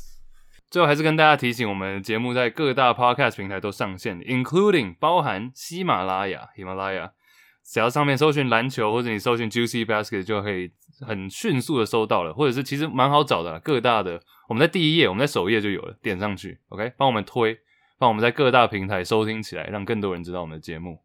[0.70, 7.12] 最后还是跟大家提醒，我们节目在各大 podcast 平台都上线，including 包含喜马拉雅、喜马拉雅。
[7.64, 10.72] 只要上面搜寻篮球，或者你搜寻 Juicy Basket 就可以
[11.02, 17.58] 很迅速的收到了，或者是其实蛮好找的啦，各大的我们在第一页，我们在首页就有了，点上去，OK，帮我们推，
[17.98, 21.02] 帮我们在各大平台收听起来，让更多人知道我们的节目。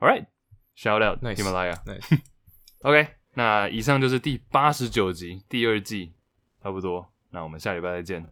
[0.00, 1.72] All right，shout out Nice 喜马拉雅。
[1.86, 6.14] nice，OK，那以上就是第八十九集第二季，
[6.62, 7.12] 差不多。
[7.30, 8.22] 那我们下礼拜再见，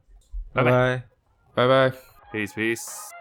[0.52, 1.02] 拜拜拜拜。
[1.54, 1.96] 拜拜。
[2.32, 3.17] ，peace peace。